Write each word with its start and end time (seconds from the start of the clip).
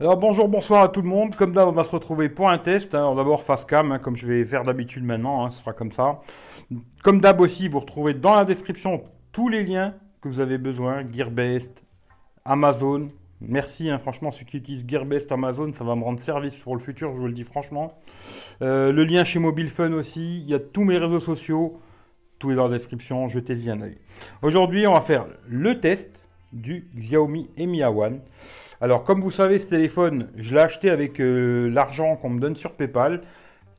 Alors 0.00 0.16
bonjour, 0.16 0.46
bonsoir 0.46 0.84
à 0.84 0.88
tout 0.90 1.02
le 1.02 1.08
monde. 1.08 1.34
Comme 1.34 1.52
d'hab, 1.52 1.66
on 1.66 1.72
va 1.72 1.82
se 1.82 1.90
retrouver 1.90 2.28
pour 2.28 2.48
un 2.48 2.58
test. 2.58 2.94
Alors 2.94 3.16
d'abord 3.16 3.42
face 3.42 3.64
cam, 3.64 3.90
hein, 3.90 3.98
comme 3.98 4.14
je 4.14 4.28
vais 4.28 4.44
faire 4.44 4.62
d'habitude 4.62 5.02
maintenant, 5.02 5.44
hein, 5.44 5.50
ce 5.50 5.58
sera 5.58 5.72
comme 5.72 5.90
ça. 5.90 6.20
Comme 7.02 7.20
d'hab 7.20 7.40
aussi, 7.40 7.66
vous 7.68 7.80
retrouvez 7.80 8.14
dans 8.14 8.36
la 8.36 8.44
description 8.44 9.02
tous 9.32 9.48
les 9.48 9.64
liens 9.64 9.96
que 10.20 10.28
vous 10.28 10.38
avez 10.38 10.56
besoin. 10.56 11.02
Gearbest, 11.12 11.82
Amazon. 12.44 13.08
Merci, 13.40 13.90
hein, 13.90 13.98
franchement, 13.98 14.30
ceux 14.30 14.44
qui 14.44 14.58
utilisent 14.58 14.84
Gearbest, 14.86 15.32
Amazon, 15.32 15.72
ça 15.72 15.82
va 15.82 15.96
me 15.96 16.04
rendre 16.04 16.20
service 16.20 16.56
pour 16.60 16.76
le 16.76 16.80
futur, 16.80 17.12
je 17.12 17.18
vous 17.18 17.26
le 17.26 17.32
dis 17.32 17.42
franchement. 17.42 17.98
Euh, 18.62 18.92
le 18.92 19.02
lien 19.02 19.24
chez 19.24 19.40
Mobile 19.40 19.68
Fun 19.68 19.92
aussi. 19.94 20.42
Il 20.42 20.48
y 20.48 20.54
a 20.54 20.60
tous 20.60 20.84
mes 20.84 20.96
réseaux 20.96 21.18
sociaux. 21.18 21.80
Tout 22.38 22.52
est 22.52 22.54
dans 22.54 22.68
la 22.68 22.74
description, 22.74 23.26
jetez-y 23.26 23.68
un 23.68 23.80
œil. 23.80 23.98
Aujourd'hui, 24.42 24.86
on 24.86 24.94
va 24.94 25.00
faire 25.00 25.26
le 25.48 25.80
test 25.80 26.08
du 26.52 26.88
Xiaomi 26.94 27.50
Mi 27.58 27.80
A1. 27.80 28.20
Alors, 28.80 29.02
comme 29.02 29.20
vous 29.20 29.32
savez, 29.32 29.58
ce 29.58 29.70
téléphone, 29.70 30.28
je 30.36 30.54
l'ai 30.54 30.60
acheté 30.60 30.88
avec 30.88 31.20
euh, 31.20 31.68
l'argent 31.68 32.14
qu'on 32.14 32.30
me 32.30 32.38
donne 32.38 32.54
sur 32.54 32.74
PayPal. 32.74 33.22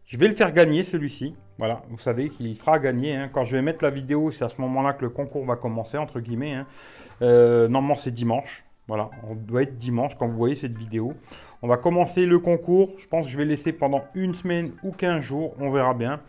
Je 0.06 0.18
vais 0.18 0.28
le 0.28 0.34
faire 0.34 0.52
gagner, 0.52 0.84
celui-ci. 0.84 1.36
Voilà, 1.58 1.84
vous 1.90 2.00
savez 2.00 2.30
qu'il 2.30 2.58
sera 2.58 2.80
gagné. 2.80 3.16
Hein. 3.16 3.30
Quand 3.32 3.46
je 3.46 3.56
vais 3.56 3.62
mettre 3.62 3.82
la 3.82 3.92
vidéo, 3.92 4.32
c'est 4.32 4.44
à 4.44 4.50
ce 4.50 4.60
moment-là 4.60 4.92
que 4.92 5.06
le 5.06 5.10
concours 5.10 5.46
va 5.46 5.56
commencer, 5.56 5.98
entre 5.98 6.20
guillemets. 6.20 6.54
Hein. 6.54 6.68
Euh, 7.22 7.70
normalement, 7.70 7.96
c'est 7.96 8.12
dimanche. 8.12 8.66
Voilà, 8.90 9.10
on 9.30 9.36
doit 9.36 9.62
être 9.62 9.78
dimanche 9.78 10.18
quand 10.18 10.28
vous 10.28 10.36
voyez 10.36 10.58
cette 10.58 10.78
vidéo. 10.78 11.14
On 11.62 11.70
va 11.70 11.78
commencer 11.78 12.26
le 12.26 12.40
concours. 12.40 12.90
Je 12.98 13.08
pense 13.08 13.28
que 13.28 13.32
je 13.32 13.38
vais 13.38 13.46
laisser 13.46 13.72
pendant 13.72 14.04
une 14.16 14.34
semaine 14.34 14.72
ou 14.84 14.92
15 14.92 15.22
jours. 15.22 15.56
On 15.60 15.72
verra 15.72 15.94
bien. 15.94 16.20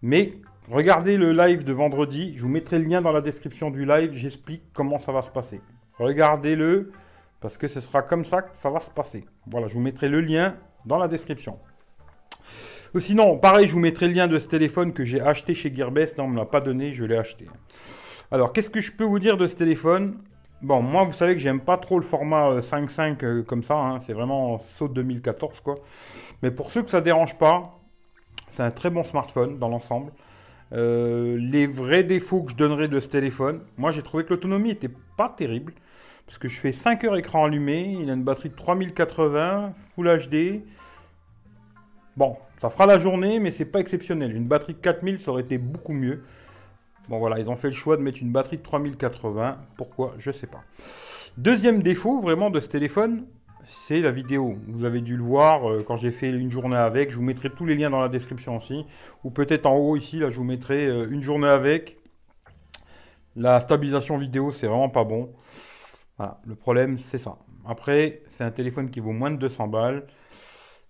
Mais 0.00 0.34
regardez 0.70 1.18
le 1.18 1.32
live 1.32 1.64
de 1.64 1.72
vendredi. 1.74 2.32
Je 2.36 2.42
vous 2.42 2.48
mettrai 2.48 2.78
le 2.78 2.86
lien 2.86 3.02
dans 3.02 3.12
la 3.12 3.20
description 3.20 3.70
du 3.70 3.84
live. 3.84 4.12
J'explique 4.14 4.62
comment 4.72 4.98
ça 4.98 5.12
va 5.12 5.20
se 5.20 5.30
passer. 5.30 5.60
Regardez-le. 5.98 6.92
Parce 7.40 7.58
que 7.58 7.68
ce 7.68 7.80
sera 7.80 8.02
comme 8.02 8.24
ça 8.24 8.42
que 8.42 8.56
ça 8.56 8.70
va 8.70 8.80
se 8.80 8.90
passer. 8.90 9.24
Voilà, 9.46 9.68
je 9.68 9.74
vous 9.74 9.80
mettrai 9.80 10.08
le 10.08 10.20
lien 10.20 10.56
dans 10.84 10.98
la 10.98 11.08
description. 11.08 11.58
Ou 12.94 13.00
sinon, 13.00 13.36
pareil, 13.36 13.68
je 13.68 13.72
vous 13.72 13.80
mettrai 13.80 14.08
le 14.08 14.14
lien 14.14 14.26
de 14.26 14.38
ce 14.38 14.48
téléphone 14.48 14.92
que 14.92 15.04
j'ai 15.04 15.20
acheté 15.20 15.54
chez 15.54 15.74
Gearbest. 15.74 16.18
Non, 16.18 16.24
on 16.24 16.28
ne 16.28 16.32
me 16.34 16.38
l'a 16.38 16.46
pas 16.46 16.60
donné, 16.60 16.94
je 16.94 17.04
l'ai 17.04 17.16
acheté. 17.16 17.46
Alors, 18.30 18.52
qu'est-ce 18.52 18.70
que 18.70 18.80
je 18.80 18.92
peux 18.92 19.04
vous 19.04 19.18
dire 19.18 19.36
de 19.36 19.46
ce 19.46 19.54
téléphone? 19.54 20.18
Bon, 20.62 20.80
moi, 20.80 21.04
vous 21.04 21.12
savez 21.12 21.34
que 21.34 21.40
j'aime 21.40 21.60
pas 21.60 21.76
trop 21.76 21.98
le 21.98 22.04
format 22.04 22.60
5.5 22.60 23.22
euh, 23.22 23.40
euh, 23.40 23.42
comme 23.42 23.62
ça. 23.62 23.76
Hein. 23.76 24.00
C'est 24.00 24.14
vraiment 24.14 24.62
saut 24.76 24.88
2014, 24.88 25.60
quoi. 25.60 25.76
Mais 26.42 26.50
pour 26.50 26.70
ceux 26.70 26.82
que 26.82 26.90
ça 26.90 27.02
dérange 27.02 27.36
pas, 27.36 27.78
c'est 28.48 28.62
un 28.62 28.70
très 28.70 28.88
bon 28.88 29.04
smartphone 29.04 29.58
dans 29.58 29.68
l'ensemble. 29.68 30.12
Euh, 30.72 31.36
les 31.38 31.66
vrais 31.66 32.02
défauts 32.02 32.42
que 32.42 32.52
je 32.52 32.56
donnerais 32.56 32.88
de 32.88 32.98
ce 32.98 33.08
téléphone, 33.08 33.60
moi, 33.76 33.90
j'ai 33.90 34.02
trouvé 34.02 34.24
que 34.24 34.30
l'autonomie 34.30 34.70
était 34.70 34.90
pas 35.16 35.28
terrible. 35.28 35.74
Parce 36.26 36.38
que 36.38 36.48
je 36.48 36.58
fais 36.58 36.72
5 36.72 37.04
heures 37.04 37.16
écran 37.16 37.44
allumé, 37.44 37.96
il 38.00 38.10
a 38.10 38.14
une 38.14 38.24
batterie 38.24 38.50
de 38.50 38.56
3080, 38.56 39.72
Full 39.94 40.18
HD. 40.28 40.62
Bon, 42.16 42.36
ça 42.60 42.70
fera 42.70 42.86
la 42.86 42.98
journée, 42.98 43.38
mais 43.38 43.52
c'est 43.52 43.64
pas 43.66 43.80
exceptionnel. 43.80 44.34
Une 44.34 44.46
batterie 44.46 44.74
de 44.74 44.78
4000, 44.78 45.20
ça 45.20 45.30
aurait 45.30 45.42
été 45.42 45.58
beaucoup 45.58 45.92
mieux. 45.92 46.22
Bon 47.08 47.18
voilà, 47.18 47.38
ils 47.38 47.48
ont 47.48 47.56
fait 47.56 47.68
le 47.68 47.74
choix 47.74 47.96
de 47.96 48.02
mettre 48.02 48.20
une 48.20 48.32
batterie 48.32 48.56
de 48.56 48.62
3080. 48.62 49.58
Pourquoi? 49.76 50.14
Je 50.18 50.32
sais 50.32 50.48
pas. 50.48 50.64
Deuxième 51.36 51.82
défaut 51.82 52.20
vraiment 52.20 52.50
de 52.50 52.58
ce 52.58 52.68
téléphone, 52.68 53.26
c'est 53.64 54.00
la 54.00 54.10
vidéo. 54.10 54.56
Vous 54.66 54.84
avez 54.84 55.00
dû 55.00 55.16
le 55.16 55.22
voir 55.22 55.70
euh, 55.70 55.84
quand 55.86 55.96
j'ai 55.96 56.10
fait 56.10 56.30
une 56.30 56.50
journée 56.50 56.76
avec. 56.76 57.10
Je 57.10 57.16
vous 57.16 57.22
mettrai 57.22 57.50
tous 57.50 57.66
les 57.66 57.76
liens 57.76 57.90
dans 57.90 58.00
la 58.00 58.08
description 58.08 58.56
aussi. 58.56 58.84
Ou 59.22 59.30
peut-être 59.30 59.66
en 59.66 59.76
haut 59.76 59.96
ici, 59.96 60.18
là 60.18 60.30
je 60.30 60.36
vous 60.36 60.44
mettrai 60.44 60.86
euh, 60.86 61.08
une 61.10 61.22
journée 61.22 61.48
avec. 61.48 61.98
La 63.36 63.60
stabilisation 63.60 64.16
vidéo, 64.16 64.50
c'est 64.50 64.66
vraiment 64.66 64.88
pas 64.88 65.04
bon. 65.04 65.30
Voilà, 66.18 66.40
le 66.46 66.54
problème, 66.54 66.98
c'est 66.98 67.18
ça. 67.18 67.38
Après, 67.66 68.22
c'est 68.28 68.44
un 68.44 68.50
téléphone 68.50 68.90
qui 68.90 69.00
vaut 69.00 69.12
moins 69.12 69.30
de 69.30 69.36
200 69.36 69.68
balles. 69.68 70.06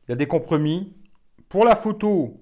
Il 0.06 0.10
y 0.10 0.12
a 0.12 0.16
des 0.16 0.26
compromis. 0.26 0.94
Pour 1.48 1.64
la 1.64 1.74
photo, 1.74 2.40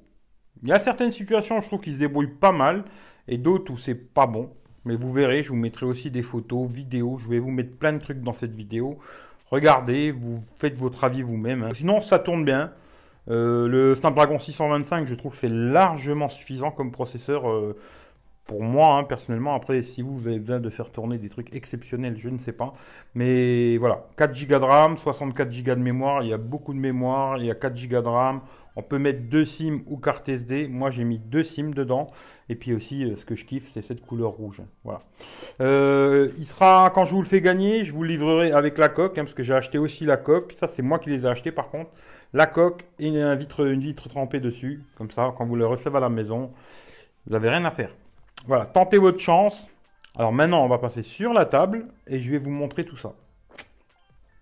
il 0.62 0.68
y 0.68 0.72
a 0.72 0.78
certaines 0.78 1.12
situations, 1.12 1.60
je 1.60 1.66
trouve 1.66 1.80
qu'il 1.80 1.94
se 1.94 1.98
débrouille 1.98 2.28
pas 2.28 2.52
mal, 2.52 2.84
et 3.28 3.38
d'autres 3.38 3.72
où 3.72 3.76
c'est 3.76 3.94
pas 3.94 4.26
bon. 4.26 4.50
Mais 4.84 4.96
vous 4.96 5.12
verrez, 5.12 5.42
je 5.42 5.48
vous 5.48 5.56
mettrai 5.56 5.86
aussi 5.86 6.10
des 6.10 6.22
photos, 6.22 6.68
vidéos. 6.70 7.18
Je 7.18 7.28
vais 7.28 7.38
vous 7.38 7.50
mettre 7.50 7.76
plein 7.76 7.94
de 7.94 7.98
trucs 7.98 8.20
dans 8.20 8.32
cette 8.32 8.54
vidéo. 8.54 8.98
Regardez, 9.50 10.10
vous 10.10 10.44
faites 10.58 10.76
votre 10.76 11.04
avis 11.04 11.22
vous-même. 11.22 11.62
Hein. 11.62 11.68
Sinon, 11.74 12.00
ça 12.00 12.18
tourne 12.18 12.44
bien. 12.44 12.72
Euh, 13.30 13.66
le 13.66 13.94
Snapdragon 13.94 14.38
625, 14.38 15.06
je 15.06 15.14
trouve 15.14 15.34
c'est 15.34 15.48
largement 15.48 16.28
suffisant 16.28 16.70
comme 16.70 16.92
processeur. 16.92 17.48
Euh, 17.48 17.76
pour 18.46 18.62
moi, 18.62 18.96
hein, 18.96 19.04
personnellement, 19.04 19.54
après, 19.54 19.82
si 19.82 20.02
vous, 20.02 20.28
avez 20.28 20.38
besoin 20.38 20.60
de 20.60 20.68
faire 20.68 20.90
tourner 20.90 21.16
des 21.16 21.30
trucs 21.30 21.54
exceptionnels, 21.54 22.16
je 22.18 22.28
ne 22.28 22.36
sais 22.36 22.52
pas. 22.52 22.74
Mais 23.14 23.78
voilà, 23.78 24.06
4 24.18 24.46
Go 24.46 24.58
de 24.58 24.64
RAM, 24.64 24.98
64 24.98 25.48
Go 25.62 25.74
de 25.74 25.80
mémoire, 25.80 26.22
il 26.22 26.28
y 26.28 26.32
a 26.34 26.38
beaucoup 26.38 26.74
de 26.74 26.78
mémoire, 26.78 27.38
il 27.38 27.46
y 27.46 27.50
a 27.50 27.54
4 27.54 27.88
Go 27.88 28.02
de 28.02 28.08
RAM. 28.08 28.40
On 28.76 28.82
peut 28.82 28.98
mettre 28.98 29.22
deux 29.22 29.44
SIM 29.44 29.80
ou 29.86 29.96
carte 29.96 30.28
SD. 30.28 30.68
Moi, 30.68 30.90
j'ai 30.90 31.04
mis 31.04 31.18
deux 31.18 31.44
SIM 31.44 31.70
dedans. 31.70 32.10
Et 32.48 32.56
puis 32.56 32.74
aussi, 32.74 33.04
euh, 33.04 33.16
ce 33.16 33.24
que 33.24 33.34
je 33.34 33.46
kiffe, 33.46 33.70
c'est 33.72 33.82
cette 33.82 34.02
couleur 34.02 34.32
rouge. 34.32 34.60
Voilà. 34.82 35.00
Euh, 35.60 36.30
il 36.36 36.44
sera, 36.44 36.90
quand 36.94 37.04
je 37.06 37.14
vous 37.14 37.22
le 37.22 37.28
fais 37.28 37.40
gagner, 37.40 37.84
je 37.84 37.92
vous 37.92 38.02
livrerai 38.02 38.52
avec 38.52 38.76
la 38.76 38.88
coque, 38.90 39.16
hein, 39.16 39.22
parce 39.24 39.34
que 39.34 39.42
j'ai 39.42 39.54
acheté 39.54 39.78
aussi 39.78 40.04
la 40.04 40.16
coque. 40.18 40.54
Ça, 40.58 40.66
c'est 40.66 40.82
moi 40.82 40.98
qui 40.98 41.08
les 41.08 41.24
ai 41.24 41.28
achetés 41.28 41.52
par 41.52 41.70
contre. 41.70 41.90
La 42.34 42.46
coque 42.46 42.84
et 42.98 43.06
une 43.06 43.34
vitre, 43.36 43.64
une 43.66 43.80
vitre 43.80 44.08
trempée 44.08 44.40
dessus. 44.40 44.82
Comme 44.96 45.10
ça, 45.10 45.32
quand 45.38 45.46
vous 45.46 45.56
le 45.56 45.66
recevez 45.66 45.96
à 45.96 46.00
la 46.00 46.10
maison, 46.10 46.50
vous 47.26 47.32
n'avez 47.32 47.48
rien 47.48 47.64
à 47.64 47.70
faire. 47.70 47.90
Voilà, 48.46 48.66
tentez 48.66 48.98
votre 48.98 49.20
chance. 49.20 49.66
Alors 50.16 50.32
maintenant, 50.32 50.64
on 50.64 50.68
va 50.68 50.78
passer 50.78 51.02
sur 51.02 51.32
la 51.32 51.46
table 51.46 51.86
et 52.06 52.20
je 52.20 52.30
vais 52.30 52.38
vous 52.38 52.50
montrer 52.50 52.84
tout 52.84 52.96
ça. 52.96 53.14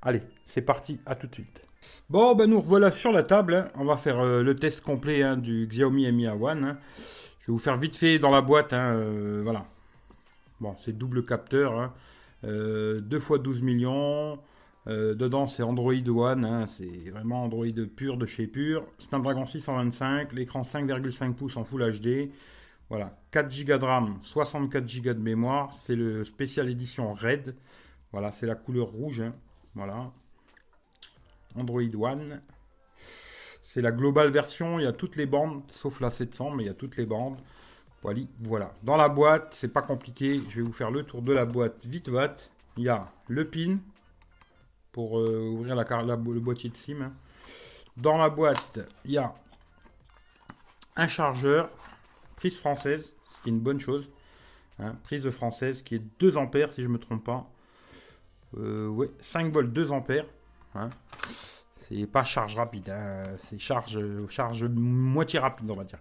Allez, 0.03 0.23
c'est 0.49 0.63
parti, 0.63 1.01
à 1.07 1.15
tout 1.15 1.29
de 1.29 1.35
suite. 1.35 1.63
Bon, 2.11 2.35
ben 2.35 2.51
nous 2.51 2.61
voilà 2.61 2.91
sur 2.91 3.13
la 3.13 3.23
table. 3.23 3.55
Hein. 3.55 3.69
On 3.77 3.85
va 3.85 3.97
faire 3.97 4.19
euh, 4.21 4.43
le 4.43 4.57
test 4.57 4.83
complet 4.83 5.23
hein, 5.23 5.37
du 5.37 5.67
Xiaomi 5.67 6.11
Mi 6.13 6.27
A1. 6.27 6.65
Hein. 6.65 6.79
Je 7.41 7.47
vais 7.47 7.53
vous 7.53 7.59
faire 7.59 7.77
vite 7.77 7.97
fait 7.97 8.19
dans 8.19 8.31
la 8.31 8.43
boîte. 8.43 8.73
Euh, 8.73 9.41
voilà. 9.45 9.65
Bon, 10.61 10.77
c'est 10.81 10.97
double 10.97 11.25
capteur. 11.25 11.93
2 12.43 13.03
x 13.11 13.33
12 13.41 13.63
millions. 13.63 14.39
Euh, 14.89 15.15
dedans, 15.15 15.47
c'est 15.47 15.63
Android 15.63 15.95
One. 16.09 16.67
c'est 16.69 17.11
vraiment 17.11 17.45
Android 17.45 17.67
pur 17.97 18.17
de 18.17 18.27
chez 18.27 18.47
pur. 18.47 18.85
Snapdragon 18.99 19.47
625. 19.47 20.33
L'écran 20.33 20.63
5,5 20.63 21.35
pouces 21.35 21.57
en 21.57 21.65
Full 21.65 22.01
HD. 22.01 22.31
Voilà, 22.93 23.11
4 23.31 23.65
Go 23.65 23.79
de 23.79 23.85
RAM, 23.87 24.19
64 24.23 25.03
Go 25.03 25.15
de 25.15 25.19
mémoire. 25.19 25.75
C'est 25.75 25.97
le 25.97 26.27
spécial 26.27 26.69
édition 26.69 27.15
Red. 27.15 27.57
Voilà, 28.13 28.33
c'est 28.33 28.45
la 28.45 28.55
couleur 28.55 28.89
rouge. 28.89 29.23
Hein. 29.23 29.33
Voilà. 29.75 30.13
Android 31.55 31.81
One. 31.99 32.43
C'est 33.63 33.81
la 33.81 33.93
globale 33.93 34.29
version. 34.29 34.79
Il 34.79 34.83
y 34.83 34.87
a 34.87 34.93
toutes 34.93 35.17
les 35.17 35.25
bandes, 35.25 35.63
sauf 35.71 36.03
la 36.03 36.11
700, 36.11 36.51
mais 36.51 36.65
il 36.65 36.67
y 36.67 36.69
a 36.69 36.75
toutes 36.75 36.99
les 36.99 37.07
bandes. 37.07 37.39
Voilà. 38.41 38.75
Dans 38.83 38.99
la 38.99 39.09
boîte, 39.09 39.55
c'est 39.55 39.73
pas 39.73 39.81
compliqué. 39.81 40.43
Je 40.51 40.57
vais 40.57 40.67
vous 40.67 40.75
faire 40.75 40.91
le 40.91 41.03
tour 41.03 41.23
de 41.23 41.33
la 41.33 41.47
boîte 41.47 41.87
vite 41.87 42.11
vite. 42.11 42.51
Il 42.77 42.85
y 42.85 42.91
a 42.91 43.11
le 43.27 43.49
pin 43.49 43.79
pour 44.93 45.19
euh, 45.19 45.49
ouvrir 45.51 45.77
la, 45.77 45.85
le 45.85 46.41
boîtier 46.41 46.69
de 46.69 46.77
SIM. 46.77 47.11
Dans 47.97 48.19
la 48.19 48.29
boîte, 48.29 48.81
il 49.07 49.13
y 49.13 49.19
a 49.19 49.35
un 50.97 51.09
chargeur 51.09 51.71
prise 52.43 52.59
française, 52.59 53.15
ce 53.31 53.43
qui 53.45 53.51
est 53.51 53.53
une 53.53 53.61
bonne 53.61 53.79
chose. 53.79 54.11
Hein, 54.81 54.97
prise 55.05 55.31
française 55.31 55.81
qui 55.83 55.95
est 55.95 56.03
2 56.19 56.37
ampères 56.37 56.73
si 56.73 56.83
je 56.83 56.89
me 56.89 56.99
trompe 56.99 57.23
pas. 57.23 57.49
Euh, 58.59 58.89
ouais, 58.89 59.11
5 59.21 59.53
volts 59.53 59.73
2 59.73 59.93
ampères. 59.93 60.27
Hein. 60.75 60.91
C'est 61.89 62.05
pas 62.07 62.25
charge 62.25 62.57
rapide, 62.57 62.89
hein. 62.91 63.37
c'est 63.49 63.61
charge, 63.61 63.97
charge 64.29 64.65
moitié 64.65 65.39
rapide, 65.39 65.71
on 65.71 65.77
va 65.77 65.85
dire. 65.85 66.01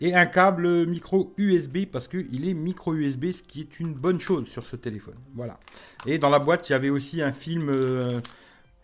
Et 0.00 0.14
un 0.14 0.26
câble 0.26 0.86
micro 0.86 1.34
USB 1.36 1.86
parce 1.90 2.06
qu'il 2.06 2.48
est 2.48 2.54
micro 2.54 2.94
USB, 2.94 3.32
ce 3.32 3.42
qui 3.42 3.62
est 3.62 3.80
une 3.80 3.94
bonne 3.94 4.20
chose 4.20 4.46
sur 4.46 4.64
ce 4.66 4.76
téléphone. 4.76 5.16
Voilà. 5.34 5.58
Et 6.06 6.18
dans 6.18 6.30
la 6.30 6.38
boîte, 6.38 6.68
il 6.68 6.72
y 6.72 6.76
avait 6.76 6.90
aussi 6.90 7.20
un 7.20 7.32
film. 7.32 7.68
Euh, 7.68 8.20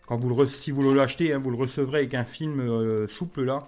quand 0.07 0.17
vous 0.17 0.27
le 0.35 0.45
si 0.45 0.71
vous 0.71 0.93
l'achetez, 0.93 1.33
vous 1.35 1.51
le 1.51 1.57
recevrez 1.57 1.99
avec 1.99 2.15
un 2.15 2.25
film 2.25 2.59
euh, 2.59 3.07
souple 3.07 3.43
là. 3.43 3.59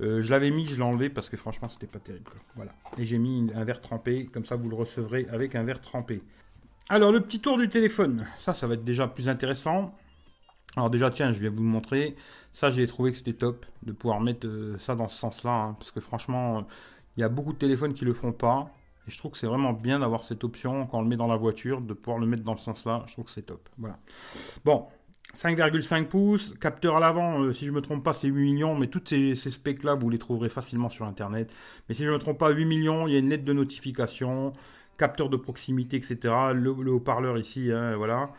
Euh, 0.00 0.20
je 0.22 0.30
l'avais 0.30 0.50
mis, 0.50 0.66
je 0.66 0.74
l'ai 0.74 0.82
enlevé 0.82 1.08
parce 1.08 1.28
que 1.28 1.36
franchement, 1.36 1.68
c'était 1.68 1.86
pas 1.86 2.00
terrible. 2.00 2.30
Voilà. 2.56 2.72
Et 2.98 3.04
j'ai 3.04 3.18
mis 3.18 3.50
un 3.54 3.64
verre 3.64 3.80
trempé, 3.80 4.26
comme 4.26 4.44
ça 4.44 4.56
vous 4.56 4.68
le 4.68 4.76
recevrez 4.76 5.26
avec 5.30 5.54
un 5.54 5.62
verre 5.62 5.80
trempé. 5.80 6.22
Alors, 6.88 7.12
le 7.12 7.20
petit 7.20 7.40
tour 7.40 7.56
du 7.56 7.68
téléphone. 7.68 8.26
Ça, 8.40 8.52
ça 8.54 8.66
va 8.66 8.74
être 8.74 8.84
déjà 8.84 9.08
plus 9.08 9.28
intéressant. 9.28 9.94
Alors 10.76 10.90
déjà, 10.90 11.10
tiens, 11.10 11.30
je 11.30 11.38
vais 11.38 11.48
vous 11.48 11.62
le 11.62 11.68
montrer. 11.68 12.16
Ça, 12.52 12.70
j'ai 12.70 12.86
trouvé 12.86 13.12
que 13.12 13.18
c'était 13.18 13.32
top 13.34 13.64
de 13.82 13.92
pouvoir 13.92 14.20
mettre 14.20 14.46
euh, 14.46 14.76
ça 14.78 14.96
dans 14.96 15.08
ce 15.08 15.16
sens-là. 15.18 15.52
Hein, 15.52 15.76
parce 15.78 15.92
que 15.92 16.00
franchement, 16.00 16.66
il 17.16 17.20
y 17.20 17.22
a 17.22 17.28
beaucoup 17.28 17.52
de 17.52 17.58
téléphones 17.58 17.94
qui 17.94 18.04
le 18.04 18.12
font 18.12 18.32
pas. 18.32 18.70
Et 19.06 19.10
je 19.10 19.18
trouve 19.18 19.32
que 19.32 19.38
c'est 19.38 19.46
vraiment 19.46 19.72
bien 19.72 20.00
d'avoir 20.00 20.24
cette 20.24 20.42
option 20.44 20.86
quand 20.86 20.98
on 20.98 21.02
le 21.02 21.08
met 21.08 21.16
dans 21.16 21.26
la 21.26 21.36
voiture, 21.36 21.80
de 21.80 21.94
pouvoir 21.94 22.18
le 22.18 22.26
mettre 22.26 22.42
dans 22.42 22.56
ce 22.56 22.64
sens-là. 22.64 23.04
Je 23.06 23.12
trouve 23.12 23.26
que 23.26 23.30
c'est 23.30 23.42
top. 23.42 23.68
Voilà. 23.78 23.98
Bon, 24.64 24.86
5,5 25.34 26.06
pouces, 26.06 26.54
capteur 26.60 26.96
à 26.96 27.00
l'avant, 27.00 27.42
euh, 27.42 27.52
si 27.52 27.66
je 27.66 27.70
ne 27.70 27.76
me 27.76 27.80
trompe 27.80 28.04
pas, 28.04 28.12
c'est 28.12 28.28
8 28.28 28.52
millions, 28.52 28.76
mais 28.76 28.86
tous 28.86 29.02
ces, 29.06 29.34
specs-là, 29.34 29.94
vous 29.94 30.08
les 30.08 30.18
trouverez 30.18 30.48
facilement 30.48 30.88
sur 30.88 31.06
Internet. 31.06 31.54
Mais 31.88 31.94
si 31.94 32.04
je 32.04 32.08
ne 32.08 32.14
me 32.14 32.18
trompe 32.18 32.38
pas, 32.38 32.50
8 32.50 32.64
millions, 32.64 33.08
il 33.08 33.14
y 33.14 33.16
a 33.16 33.18
une 33.18 33.28
lettre 33.28 33.44
de 33.44 33.52
notification, 33.52 34.52
capteur 34.96 35.28
de 35.28 35.36
proximité, 35.36 35.96
etc. 35.96 36.34
Le, 36.54 36.70
haut-parleur 36.70 37.38
ici, 37.38 37.72
hein, 37.72 37.96
voilà. 37.96 38.30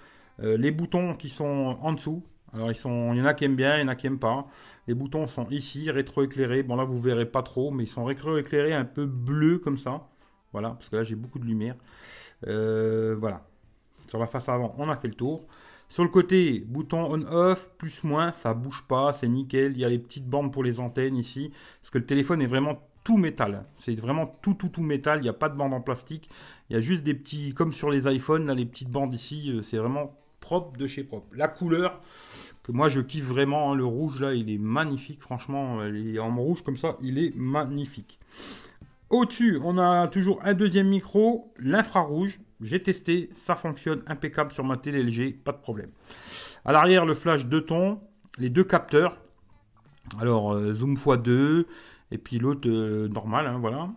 Euh, 0.42 0.58
les 0.58 0.72
boutons 0.72 1.16
qui 1.16 1.30
sont 1.30 1.78
en 1.82 1.94
dessous, 1.94 2.24
Alors 2.54 2.72
il 2.72 2.78
y 2.78 3.22
en 3.22 3.26
a 3.26 3.34
qui 3.34 3.46
aiment 3.46 3.56
bien, 3.56 3.78
il 3.78 3.82
y 3.82 3.84
en 3.84 3.88
a 3.90 3.96
qui 3.96 4.08
aiment 4.08 4.20
pas. 4.20 4.42
Les 4.88 4.94
boutons 4.94 5.28
sont 5.28 5.48
ici, 5.50 5.92
rétroéclairés. 5.92 6.64
Bon 6.64 6.76
là 6.76 6.84
vous 6.84 7.00
verrez 7.02 7.26
pas 7.26 7.44
trop, 7.44 7.72
mais 7.72 7.84
ils 7.84 7.88
sont 7.88 8.06
rétroéclairés 8.06 8.74
un 8.74 8.86
peu 8.86 9.06
bleu 9.06 9.60
comme 9.60 9.78
ça. 9.78 10.08
Voilà, 10.54 10.72
parce 10.72 10.90
que 10.90 10.96
là 10.98 11.04
j'ai 11.04 11.16
beaucoup 11.16 11.40
de 11.40 11.46
lumière. 11.46 11.76
Euh, 12.48 13.16
voilà. 13.18 13.46
Sur 14.08 14.20
la 14.20 14.28
face 14.28 14.50
avant, 14.50 14.76
on 14.78 14.90
a 14.90 14.96
fait 14.96 15.08
le 15.08 15.16
tour. 15.16 15.48
Sur 15.90 16.04
le 16.04 16.10
côté, 16.10 16.60
bouton 16.68 17.08
on-off, 17.12 17.70
plus 17.78 18.04
moins, 18.04 18.32
ça 18.32 18.54
bouge 18.54 18.84
pas, 18.88 19.14
c'est 19.14 19.28
nickel. 19.28 19.74
Il 19.74 19.80
y 19.80 19.86
a 19.86 19.90
les 19.90 20.00
petites 20.00 20.28
bandes 20.28 20.52
pour 20.52 20.64
les 20.64 20.80
antennes 20.80 21.16
ici, 21.16 21.52
parce 21.82 21.92
que 21.92 21.98
le 21.98 22.06
téléphone 22.06 22.42
est 22.42 22.48
vraiment 22.48 22.82
tout 23.04 23.18
métal. 23.18 23.66
C'est 23.80 23.96
vraiment 23.96 24.26
tout, 24.42 24.56
tout, 24.56 24.70
tout 24.70 24.82
métal. 24.82 25.20
Il 25.20 25.24
n'y 25.24 25.30
a 25.30 25.34
pas 25.34 25.50
de 25.50 25.56
bande 25.56 25.74
en 25.74 25.82
plastique. 25.82 26.30
Il 26.70 26.76
y 26.76 26.78
a 26.78 26.82
juste 26.82 27.04
des 27.04 27.14
petits, 27.14 27.54
comme 27.54 27.72
sur 27.72 27.92
les 27.92 28.12
iPhones, 28.14 28.48
là, 28.48 28.54
les 28.54 28.66
petites 28.66 28.90
bandes 28.90 29.14
ici. 29.14 29.52
Euh, 29.52 29.62
c'est 29.62 29.78
vraiment 29.78 30.16
propre 30.40 30.78
de 30.78 30.88
chez 30.88 31.04
propre. 31.04 31.28
La 31.34 31.48
couleur, 31.48 32.02
que 32.64 32.72
moi 32.72 32.90
je 32.90 33.00
kiffe 33.00 33.26
vraiment, 33.26 33.72
hein, 33.72 33.76
le 33.76 33.86
rouge 33.86 34.22
là, 34.22 34.34
il 34.34 34.50
est 34.50 34.58
magnifique. 34.58 35.22
Franchement, 35.22 35.80
en 36.20 36.36
rouge 36.36 36.62
comme 36.64 36.78
ça, 36.78 36.98
il 37.02 37.18
est 37.18 37.36
magnifique. 37.36 38.20
Au-dessus, 39.10 39.60
on 39.64 39.78
a 39.78 40.08
toujours 40.08 40.40
un 40.44 40.54
deuxième 40.54 40.88
micro, 40.88 41.54
l'infrarouge. 41.58 42.40
J'ai 42.66 42.82
testé, 42.82 43.30
ça 43.34 43.56
fonctionne 43.56 44.02
impeccable 44.08 44.52
sur 44.52 44.64
ma 44.64 44.76
télé 44.76 45.04
LG, 45.04 45.38
pas 45.44 45.52
de 45.52 45.60
problème. 45.60 45.92
À 46.66 46.72
l'arrière, 46.72 47.06
le 47.06 47.14
flash 47.14 47.46
2 47.46 47.62
tons, 47.62 48.02
les 48.40 48.50
deux 48.50 48.64
capteurs. 48.64 49.22
Alors, 50.20 50.54
euh, 50.54 50.74
zoom 50.74 50.96
x2, 50.96 51.66
et 52.10 52.18
puis 52.18 52.40
l'autre 52.40 52.68
euh, 52.68 53.08
normal, 53.08 53.46
hein, 53.46 53.60
voilà. 53.60 53.90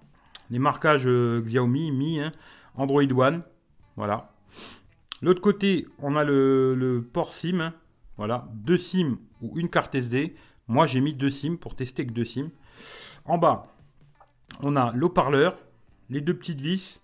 Les 0.50 0.58
marquages 0.58 1.06
euh, 1.06 1.40
Xiaomi, 1.40 1.92
Mi, 1.92 2.20
hein, 2.20 2.32
Android 2.74 3.10
One, 3.10 3.42
voilà. 3.96 4.34
L'autre 5.22 5.40
côté, 5.40 5.86
on 5.98 6.14
a 6.14 6.24
le, 6.24 7.08
port 7.10 7.32
SIM, 7.32 7.60
hein, 7.60 7.74
voilà, 8.18 8.48
deux 8.52 8.76
SIM 8.76 9.16
ou 9.40 9.58
une 9.58 9.70
carte 9.70 9.94
SD. 9.94 10.34
Moi, 10.66 10.84
j'ai 10.84 11.00
mis 11.00 11.14
deux 11.14 11.30
SIM 11.30 11.56
pour 11.56 11.74
tester 11.74 12.06
que 12.06 12.12
deux 12.12 12.26
SIM. 12.26 12.50
En 13.24 13.38
bas, 13.38 13.74
on 14.60 14.76
a 14.76 14.92
l'eau-parleur, 14.92 15.58
les 16.10 16.20
deux 16.20 16.34
petites 16.34 16.60
vis, 16.60 17.00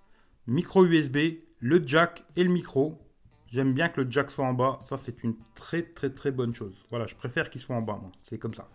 micro 0.47 0.85
USB, 0.85 1.17
le 1.65 1.83
jack 1.87 2.23
et 2.37 2.45
le 2.45 2.51
micro. 2.51 3.01
J'aime 3.47 3.73
bien 3.73 3.89
que 3.89 4.03
le 4.03 4.11
jack 4.11 4.31
soit 4.31 4.45
en 4.45 4.53
bas. 4.53 4.79
Ça, 4.85 4.99
c'est 4.99 5.23
une 5.25 5.35
très 5.55 5.83
très 5.83 6.11
très 6.11 6.31
bonne 6.31 6.55
chose. 6.55 6.75
Voilà, 6.91 7.07
je 7.07 7.15
préfère 7.15 7.49
qu'il 7.49 7.61
soit 7.61 7.75
en 7.75 7.81
bas, 7.81 7.99
moi. 8.01 8.13
C'est 8.23 8.39
comme 8.39 8.53
ça. 8.53 8.69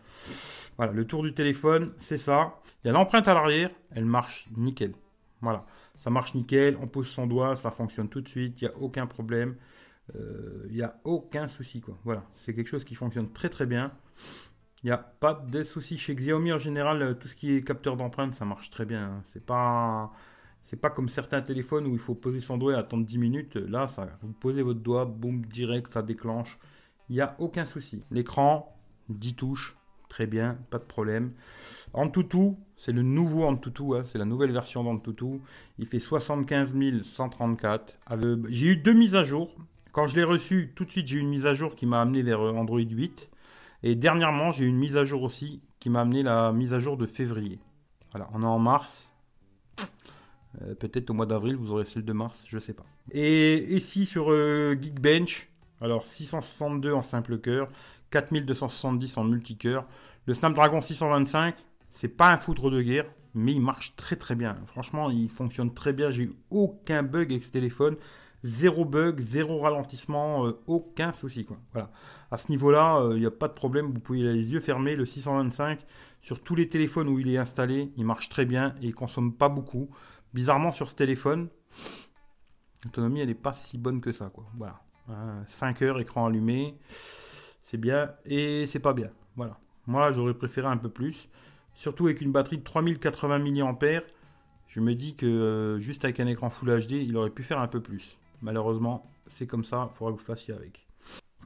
Voilà, 0.76 0.92
le 0.92 1.06
tour 1.06 1.22
du 1.22 1.36
téléphone, 1.36 1.94
c'est 2.00 2.18
ça. 2.18 2.56
Il 2.84 2.88
y 2.88 2.90
a 2.90 2.94
l'empreinte 2.94 3.28
à 3.28 3.36
l'arrière, 3.36 3.70
elle 3.92 4.06
marche 4.06 4.48
nickel. 4.58 4.94
Voilà, 5.42 5.64
ça 6.00 6.10
marche 6.10 6.34
nickel. 6.34 6.78
On 6.82 6.88
pose 6.88 7.08
son 7.08 7.28
doigt, 7.28 7.56
ça 7.56 7.70
fonctionne 7.70 8.10
tout 8.10 8.22
de 8.22 8.28
suite. 8.28 8.60
Il 8.60 8.68
n'y 8.68 8.74
a 8.74 8.78
aucun 8.78 9.06
problème. 9.06 9.56
Euh, 10.16 10.66
il 10.70 10.76
n'y 10.76 10.82
a 10.82 11.00
aucun 11.04 11.48
souci, 11.48 11.82
quoi. 11.82 11.96
Voilà, 12.04 12.24
c'est 12.34 12.56
quelque 12.56 12.70
chose 12.70 12.86
qui 12.86 12.96
fonctionne 12.96 13.32
très 13.32 13.50
très 13.50 13.68
bien. 13.68 13.92
Il 14.82 14.88
n'y 14.88 14.92
a 14.92 14.98
pas 14.98 15.36
de 15.36 15.64
souci 15.64 16.00
chez 16.00 16.16
Xiaomi 16.16 16.54
en 16.54 16.58
général. 16.58 17.04
Euh, 17.04 17.14
tout 17.14 17.28
ce 17.28 17.36
qui 17.36 17.56
est 17.56 17.64
capteur 17.64 17.98
d'empreinte, 17.98 18.34
ça 18.34 18.46
marche 18.46 18.72
très 18.72 18.86
bien. 18.86 19.04
Hein. 19.04 19.22
C'est 19.26 19.46
pas 19.46 20.12
c'est 20.64 20.80
pas 20.80 20.90
comme 20.90 21.10
certains 21.10 21.42
téléphones 21.42 21.88
où 21.88 21.94
il 21.94 22.00
faut 22.00 22.16
poser 22.16 22.40
son 22.40 22.58
doigt 22.58 22.74
et 22.74 22.76
attendre 22.76 23.06
10 23.06 23.18
minutes. 23.18 23.56
Là, 23.56 23.88
vous 24.22 24.34
posez 24.34 24.62
votre 24.62 24.80
doigt, 24.80 25.06
boum, 25.06 25.46
direct, 25.46 25.88
ça 25.88 26.02
déclenche. 26.02 26.60
Il 27.10 27.16
n'y 27.16 27.22
a 27.22 27.36
aucun 27.40 27.66
souci. 27.66 28.04
L'écran, 28.12 28.78
10 29.10 29.34
touches, 29.34 29.78
très 30.10 30.28
bien, 30.28 30.58
pas 30.70 30.78
de 30.78 30.84
problème. 30.84 31.34
Antutu, 31.94 32.56
c'est 32.78 32.92
le 32.92 33.02
nouveau 33.02 33.46
Antutu, 33.46 33.96
hein, 33.96 34.04
c'est 34.04 34.18
la 34.18 34.26
nouvelle 34.26 34.52
version 34.52 34.84
d'Antutu. 34.84 35.42
Il 35.78 35.86
fait 35.86 36.00
75 36.00 36.74
134. 37.02 37.98
J'ai 38.50 38.68
eu 38.68 38.78
deux 38.78 38.94
mises 38.94 39.16
à 39.16 39.24
jour. 39.24 39.56
Quand 39.92 40.08
je 40.08 40.16
l'ai 40.16 40.24
reçu, 40.24 40.72
tout 40.76 40.86
de 40.86 40.92
suite, 40.92 41.08
j'ai 41.08 41.18
eu 41.18 41.22
une 41.22 41.30
mise 41.30 41.46
à 41.46 41.54
jour 41.54 41.76
qui 41.76 41.86
m'a 41.86 42.02
amené 42.02 42.22
vers 42.22 42.42
euh, 42.42 42.54
Android 42.54 42.80
8. 42.80 43.30
Et 43.82 43.96
dernièrement, 43.96 44.52
j'ai 44.52 44.66
eu 44.66 44.68
une 44.68 44.78
mise 44.78 44.98
à 44.98 45.04
jour 45.04 45.24
aussi 45.24 45.62
qui 45.80 45.90
m'a 45.90 46.02
amené 46.02 46.22
la 46.22 46.52
mise 46.52 46.74
à 46.74 46.80
jour 46.80 46.96
de 46.96 47.06
février. 47.06 47.60
Voilà, 48.12 48.30
on 48.34 48.42
est 48.42 48.46
en 48.46 48.60
mars. 48.60 49.12
Euh, 50.62 50.76
peut-être 50.76 51.10
au 51.10 51.14
mois 51.14 51.26
d'avril, 51.26 51.56
vous 51.56 51.72
aurez 51.72 51.86
celle 51.86 52.04
de 52.04 52.14
mars, 52.14 52.44
je 52.48 52.58
sais 52.60 52.74
pas. 52.74 52.86
Et 53.12 53.76
ici 53.76 54.06
sur 54.06 54.32
euh, 54.32 54.76
Geekbench, 54.80 55.50
alors 55.80 56.06
662 56.06 56.94
en 56.94 57.04
simple 57.04 57.38
cœur, 57.38 57.70
4270 58.10 59.18
en 59.18 59.24
multicœur. 59.24 59.86
Le 60.26 60.34
Snapdragon 60.34 60.82
625, 60.82 61.56
c'est 61.92 62.08
pas 62.08 62.32
un 62.32 62.38
foutre 62.38 62.70
de 62.72 62.82
guerre, 62.82 63.06
mais 63.36 63.54
il 63.54 63.62
marche 63.62 63.96
très 63.96 64.16
très 64.16 64.36
bien. 64.36 64.58
Franchement, 64.66 65.10
il 65.10 65.30
fonctionne 65.30 65.74
très 65.74 65.94
bien. 65.94 66.10
J'ai 66.10 66.24
eu 66.24 66.34
aucun 66.50 67.04
bug 67.04 67.32
avec 67.32 67.44
ce 67.44 67.52
téléphone. 67.52 67.96
Zéro 68.44 68.86
bug, 68.86 69.20
zéro 69.20 69.60
ralentissement, 69.60 70.48
euh, 70.48 70.60
aucun 70.66 71.12
souci. 71.12 71.46
Quoi. 71.46 71.58
Voilà. 71.74 71.92
À 72.32 72.38
ce 72.38 72.50
niveau-là, 72.50 73.10
il 73.12 73.20
n'y 73.20 73.26
a 73.26 73.32
pas 73.32 73.50
de 73.50 73.54
problème. 73.54 73.88
Vous 73.88 74.00
pouvez 74.00 74.22
les 74.22 74.52
yeux 74.52 74.62
fermés. 74.62 74.96
Le 74.96 75.06
625, 75.06 75.86
sur 76.22 76.42
tous 76.42 76.56
les 76.56 76.70
téléphones 76.70 77.10
où 77.10 77.20
il 77.20 77.30
est 77.30 77.38
installé, 77.38 77.92
il 77.98 78.06
marche 78.06 78.30
très 78.30 78.46
bien 78.46 78.76
et 78.82 78.88
il 78.88 78.96
consomme 78.96 79.34
pas 79.34 79.50
beaucoup. 79.50 79.90
Bizarrement, 80.34 80.72
sur 80.72 80.90
ce 80.90 80.96
téléphone, 80.96 81.50
l'autonomie, 82.84 83.22
elle 83.22 83.30
n'est 83.30 83.34
pas 83.34 83.54
si 83.54 83.78
bonne 83.78 84.02
que 84.02 84.12
ça. 84.12 84.30
Quoi. 84.30 84.46
Voilà. 84.58 84.82
5 85.48 85.82
heures, 85.82 86.00
écran 86.00 86.28
allumé, 86.28 86.78
c'est 87.64 87.78
bien 87.78 88.12
et 88.26 88.68
c'est 88.68 88.80
pas 88.80 88.94
bien. 88.94 89.10
Voilà. 89.36 89.58
Moi, 89.88 90.12
j'aurais 90.12 90.36
préféré 90.36 90.68
un 90.68 90.78
peu 90.78 90.90
plus. 90.90 91.30
Surtout 91.74 92.06
avec 92.06 92.22
une 92.22 92.32
batterie 92.32 92.60
de 92.60 92.64
3080 92.64 93.40
mAh. 93.40 94.02
Je 94.68 94.82
me 94.82 94.94
dis 94.94 95.16
que 95.16 95.26
euh, 95.26 95.80
juste 95.80 96.04
avec 96.04 96.20
un 96.20 96.28
écran 96.28 96.50
Full 96.52 96.86
HD, 96.86 96.92
il 96.92 97.18
aurait 97.18 97.32
pu 97.32 97.44
faire 97.44 97.60
un 97.60 97.68
peu 97.68 97.82
plus. 97.82 98.18
Malheureusement, 98.42 99.10
c'est 99.28 99.48
comme 99.48 99.64
ça, 99.64 99.90
il 99.92 99.96
faudra 99.96 100.14
que 100.14 100.20
vous 100.20 100.24
fassiez 100.24 100.54
avec. 100.54 100.88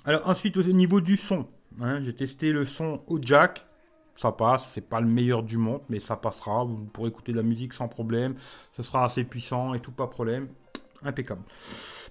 Alors 0.05 0.27
ensuite, 0.27 0.57
au 0.57 0.63
niveau 0.63 0.99
du 0.99 1.15
son, 1.15 1.47
hein, 1.79 2.01
j'ai 2.01 2.13
testé 2.13 2.51
le 2.51 2.65
son 2.65 3.01
au 3.07 3.19
jack 3.21 3.65
ça 4.17 4.31
passe, 4.31 4.71
c'est 4.73 4.87
pas 4.87 5.01
le 5.01 5.07
meilleur 5.07 5.43
du 5.43 5.57
monde, 5.57 5.81
mais 5.89 5.99
ça 5.99 6.15
passera, 6.15 6.63
vous 6.63 6.85
pourrez 6.85 7.09
écouter 7.09 7.31
de 7.31 7.37
la 7.37 7.43
musique 7.43 7.73
sans 7.73 7.87
problème, 7.87 8.35
ce 8.75 8.83
sera 8.83 9.05
assez 9.05 9.23
puissant 9.23 9.73
et 9.73 9.79
tout, 9.79 9.91
pas 9.91 10.07
problème, 10.07 10.47
impeccable. 11.03 11.41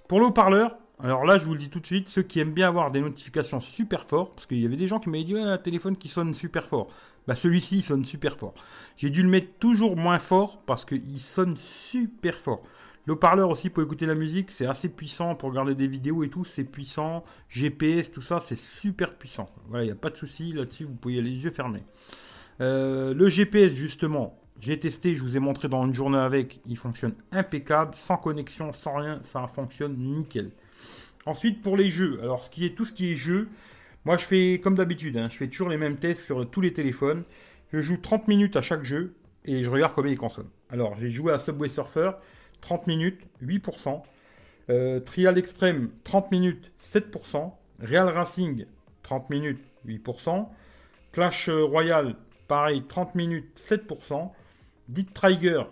Pour 0.08 0.20
le 0.20 0.26
haut-parleur, 0.26 0.76
alors 0.98 1.24
là 1.24 1.38
je 1.38 1.44
vous 1.44 1.52
le 1.52 1.58
dis 1.58 1.70
tout 1.70 1.80
de 1.80 1.86
suite, 1.86 2.08
ceux 2.08 2.22
qui 2.22 2.40
aiment 2.40 2.52
bien 2.52 2.68
avoir 2.68 2.90
des 2.90 3.00
notifications 3.00 3.60
super 3.60 4.04
fortes, 4.04 4.34
parce 4.34 4.46
qu'il 4.46 4.58
y 4.58 4.66
avait 4.66 4.76
des 4.76 4.88
gens 4.88 4.98
qui 4.98 5.08
m'avaient 5.08 5.24
dit, 5.24 5.34
ouais, 5.34 5.42
un 5.42 5.58
téléphone 5.58 5.96
qui 5.96 6.08
sonne 6.08 6.34
super 6.34 6.66
fort, 6.66 6.88
bah 7.26 7.36
celui-ci 7.36 7.78
il 7.78 7.82
sonne 7.82 8.04
super 8.04 8.36
fort. 8.36 8.54
J'ai 8.96 9.10
dû 9.10 9.22
le 9.22 9.28
mettre 9.28 9.58
toujours 9.58 9.96
moins 9.96 10.18
fort, 10.18 10.60
parce 10.66 10.84
qu'il 10.84 11.20
sonne 11.20 11.56
super 11.56 12.34
fort. 12.34 12.62
Le 13.04 13.16
parleur 13.16 13.50
aussi 13.50 13.68
pour 13.68 13.82
écouter 13.82 14.06
la 14.06 14.14
musique, 14.14 14.50
c'est 14.50 14.66
assez 14.66 14.88
puissant 14.88 15.34
pour 15.34 15.50
regarder 15.50 15.74
des 15.74 15.88
vidéos 15.88 16.22
et 16.22 16.28
tout, 16.28 16.44
c'est 16.44 16.64
puissant. 16.64 17.24
GPS, 17.48 18.12
tout 18.12 18.20
ça, 18.20 18.40
c'est 18.40 18.58
super 18.58 19.16
puissant. 19.16 19.50
Voilà, 19.68 19.84
il 19.84 19.86
n'y 19.86 19.92
a 19.92 19.96
pas 19.96 20.10
de 20.10 20.16
souci 20.16 20.52
là-dessus, 20.52 20.84
vous 20.84 20.94
pouvez 20.94 21.20
les 21.20 21.44
yeux 21.44 21.50
fermés. 21.50 21.82
Euh, 22.60 23.12
le 23.12 23.28
GPS, 23.28 23.72
justement, 23.72 24.38
j'ai 24.60 24.78
testé, 24.78 25.16
je 25.16 25.22
vous 25.22 25.36
ai 25.36 25.40
montré 25.40 25.68
dans 25.68 25.84
une 25.84 25.94
journée 25.94 26.18
avec, 26.18 26.60
il 26.66 26.76
fonctionne 26.76 27.14
impeccable, 27.32 27.96
sans 27.96 28.16
connexion, 28.16 28.72
sans 28.72 28.94
rien, 28.94 29.20
ça 29.24 29.48
fonctionne 29.48 29.96
nickel. 29.96 30.52
Ensuite, 31.26 31.60
pour 31.60 31.76
les 31.76 31.88
jeux, 31.88 32.20
alors 32.22 32.44
ce 32.44 32.50
qui 32.50 32.66
est, 32.66 32.76
tout 32.76 32.84
ce 32.84 32.92
qui 32.92 33.12
est 33.12 33.16
jeu, 33.16 33.48
moi 34.04 34.16
je 34.16 34.24
fais 34.24 34.60
comme 34.62 34.76
d'habitude, 34.76 35.16
hein, 35.16 35.28
je 35.28 35.36
fais 35.36 35.48
toujours 35.48 35.68
les 35.68 35.76
mêmes 35.76 35.96
tests 35.96 36.24
sur 36.24 36.48
tous 36.48 36.60
les 36.60 36.72
téléphones. 36.72 37.24
Je 37.72 37.80
joue 37.80 37.96
30 37.96 38.28
minutes 38.28 38.56
à 38.56 38.62
chaque 38.62 38.84
jeu 38.84 39.14
et 39.44 39.62
je 39.62 39.70
regarde 39.70 39.92
combien 39.94 40.12
il 40.12 40.18
consomme. 40.18 40.48
Alors, 40.70 40.96
j'ai 40.96 41.10
joué 41.10 41.32
à 41.32 41.38
Subway 41.38 41.68
Surfer. 41.68 42.12
30 42.62 42.86
minutes, 42.86 43.20
8%. 43.42 44.02
Euh, 44.70 45.00
Trial 45.00 45.36
Extreme, 45.36 45.90
30 46.04 46.30
minutes, 46.30 46.72
7%. 46.80 47.52
Real 47.80 48.08
Racing, 48.08 48.64
30 49.02 49.28
minutes, 49.28 49.60
8%. 49.86 50.48
Clash 51.12 51.50
Royale, 51.50 52.16
pareil, 52.48 52.82
30 52.88 53.14
minutes, 53.14 53.58
7%. 53.58 54.30
Dit 54.88 55.04
Trigger, 55.04 55.64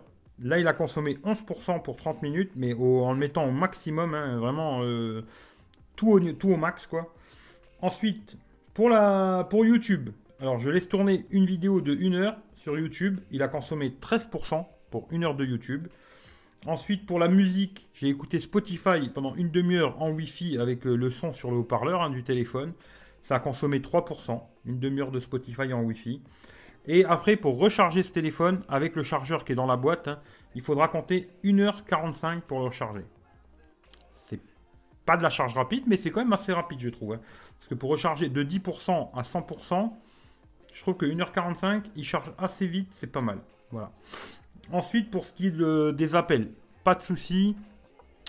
là, 0.42 0.58
il 0.58 0.68
a 0.68 0.74
consommé 0.74 1.18
11% 1.24 1.82
pour 1.82 1.96
30 1.96 2.22
minutes, 2.22 2.52
mais 2.56 2.74
en 2.74 3.12
le 3.12 3.18
mettant 3.18 3.46
au 3.46 3.50
maximum, 3.50 4.14
hein, 4.14 4.38
vraiment 4.38 4.82
euh, 4.82 5.24
tout, 5.96 6.10
au, 6.10 6.20
tout 6.32 6.54
max, 6.56 6.86
quoi. 6.86 7.14
Ensuite, 7.80 8.36
pour, 8.74 8.88
la, 8.88 9.46
pour 9.48 9.64
YouTube, 9.64 10.10
alors 10.40 10.58
je 10.58 10.70
laisse 10.70 10.88
tourner 10.88 11.24
une 11.30 11.46
vidéo 11.46 11.80
de 11.80 11.94
1 11.94 12.14
heure 12.14 12.36
sur 12.56 12.78
YouTube. 12.78 13.20
Il 13.30 13.42
a 13.42 13.48
consommé 13.48 13.90
13% 14.00 14.66
pour 14.90 15.08
1 15.12 15.22
heure 15.22 15.34
de 15.34 15.44
YouTube. 15.44 15.88
Ensuite, 16.66 17.06
pour 17.06 17.18
la 17.18 17.28
musique, 17.28 17.88
j'ai 17.94 18.08
écouté 18.08 18.38
Spotify 18.38 19.08
pendant 19.14 19.34
une 19.34 19.50
demi-heure 19.50 20.00
en 20.02 20.10
Wi-Fi 20.10 20.58
avec 20.58 20.86
euh, 20.86 20.94
le 20.94 21.08
son 21.08 21.32
sur 21.32 21.50
le 21.50 21.58
haut-parleur 21.58 22.02
hein, 22.02 22.10
du 22.10 22.22
téléphone. 22.22 22.74
Ça 23.22 23.36
a 23.36 23.40
consommé 23.40 23.78
3%, 23.78 24.42
une 24.66 24.78
demi-heure 24.78 25.10
de 25.10 25.20
Spotify 25.20 25.72
en 25.72 25.82
Wi-Fi. 25.82 26.20
Et 26.86 27.04
après, 27.06 27.36
pour 27.36 27.58
recharger 27.58 28.02
ce 28.02 28.12
téléphone 28.12 28.62
avec 28.68 28.94
le 28.94 29.02
chargeur 29.02 29.44
qui 29.44 29.52
est 29.52 29.54
dans 29.54 29.66
la 29.66 29.76
boîte, 29.76 30.08
hein, 30.08 30.18
il 30.54 30.60
faudra 30.60 30.88
compter 30.88 31.30
1h45 31.44 32.42
pour 32.42 32.58
le 32.58 32.66
recharger. 32.66 33.04
C'est 34.10 34.40
pas 35.06 35.16
de 35.16 35.22
la 35.22 35.30
charge 35.30 35.54
rapide, 35.54 35.84
mais 35.86 35.96
c'est 35.96 36.10
quand 36.10 36.20
même 36.20 36.32
assez 36.32 36.52
rapide, 36.52 36.80
je 36.80 36.90
trouve. 36.90 37.14
Hein. 37.14 37.20
Parce 37.58 37.68
que 37.68 37.74
pour 37.74 37.88
recharger 37.88 38.28
de 38.28 38.42
10% 38.42 39.10
à 39.14 39.22
100%, 39.22 39.92
je 40.74 40.80
trouve 40.82 40.96
que 40.96 41.06
1h45, 41.06 41.84
il 41.96 42.04
charge 42.04 42.32
assez 42.36 42.66
vite, 42.66 42.88
c'est 42.92 43.06
pas 43.06 43.22
mal. 43.22 43.38
Voilà. 43.70 43.92
Ensuite, 44.72 45.10
pour 45.10 45.24
ce 45.24 45.32
qui 45.32 45.48
est 45.48 45.92
des 45.92 46.16
appels, 46.16 46.50
pas 46.84 46.94
de 46.94 47.02
souci. 47.02 47.56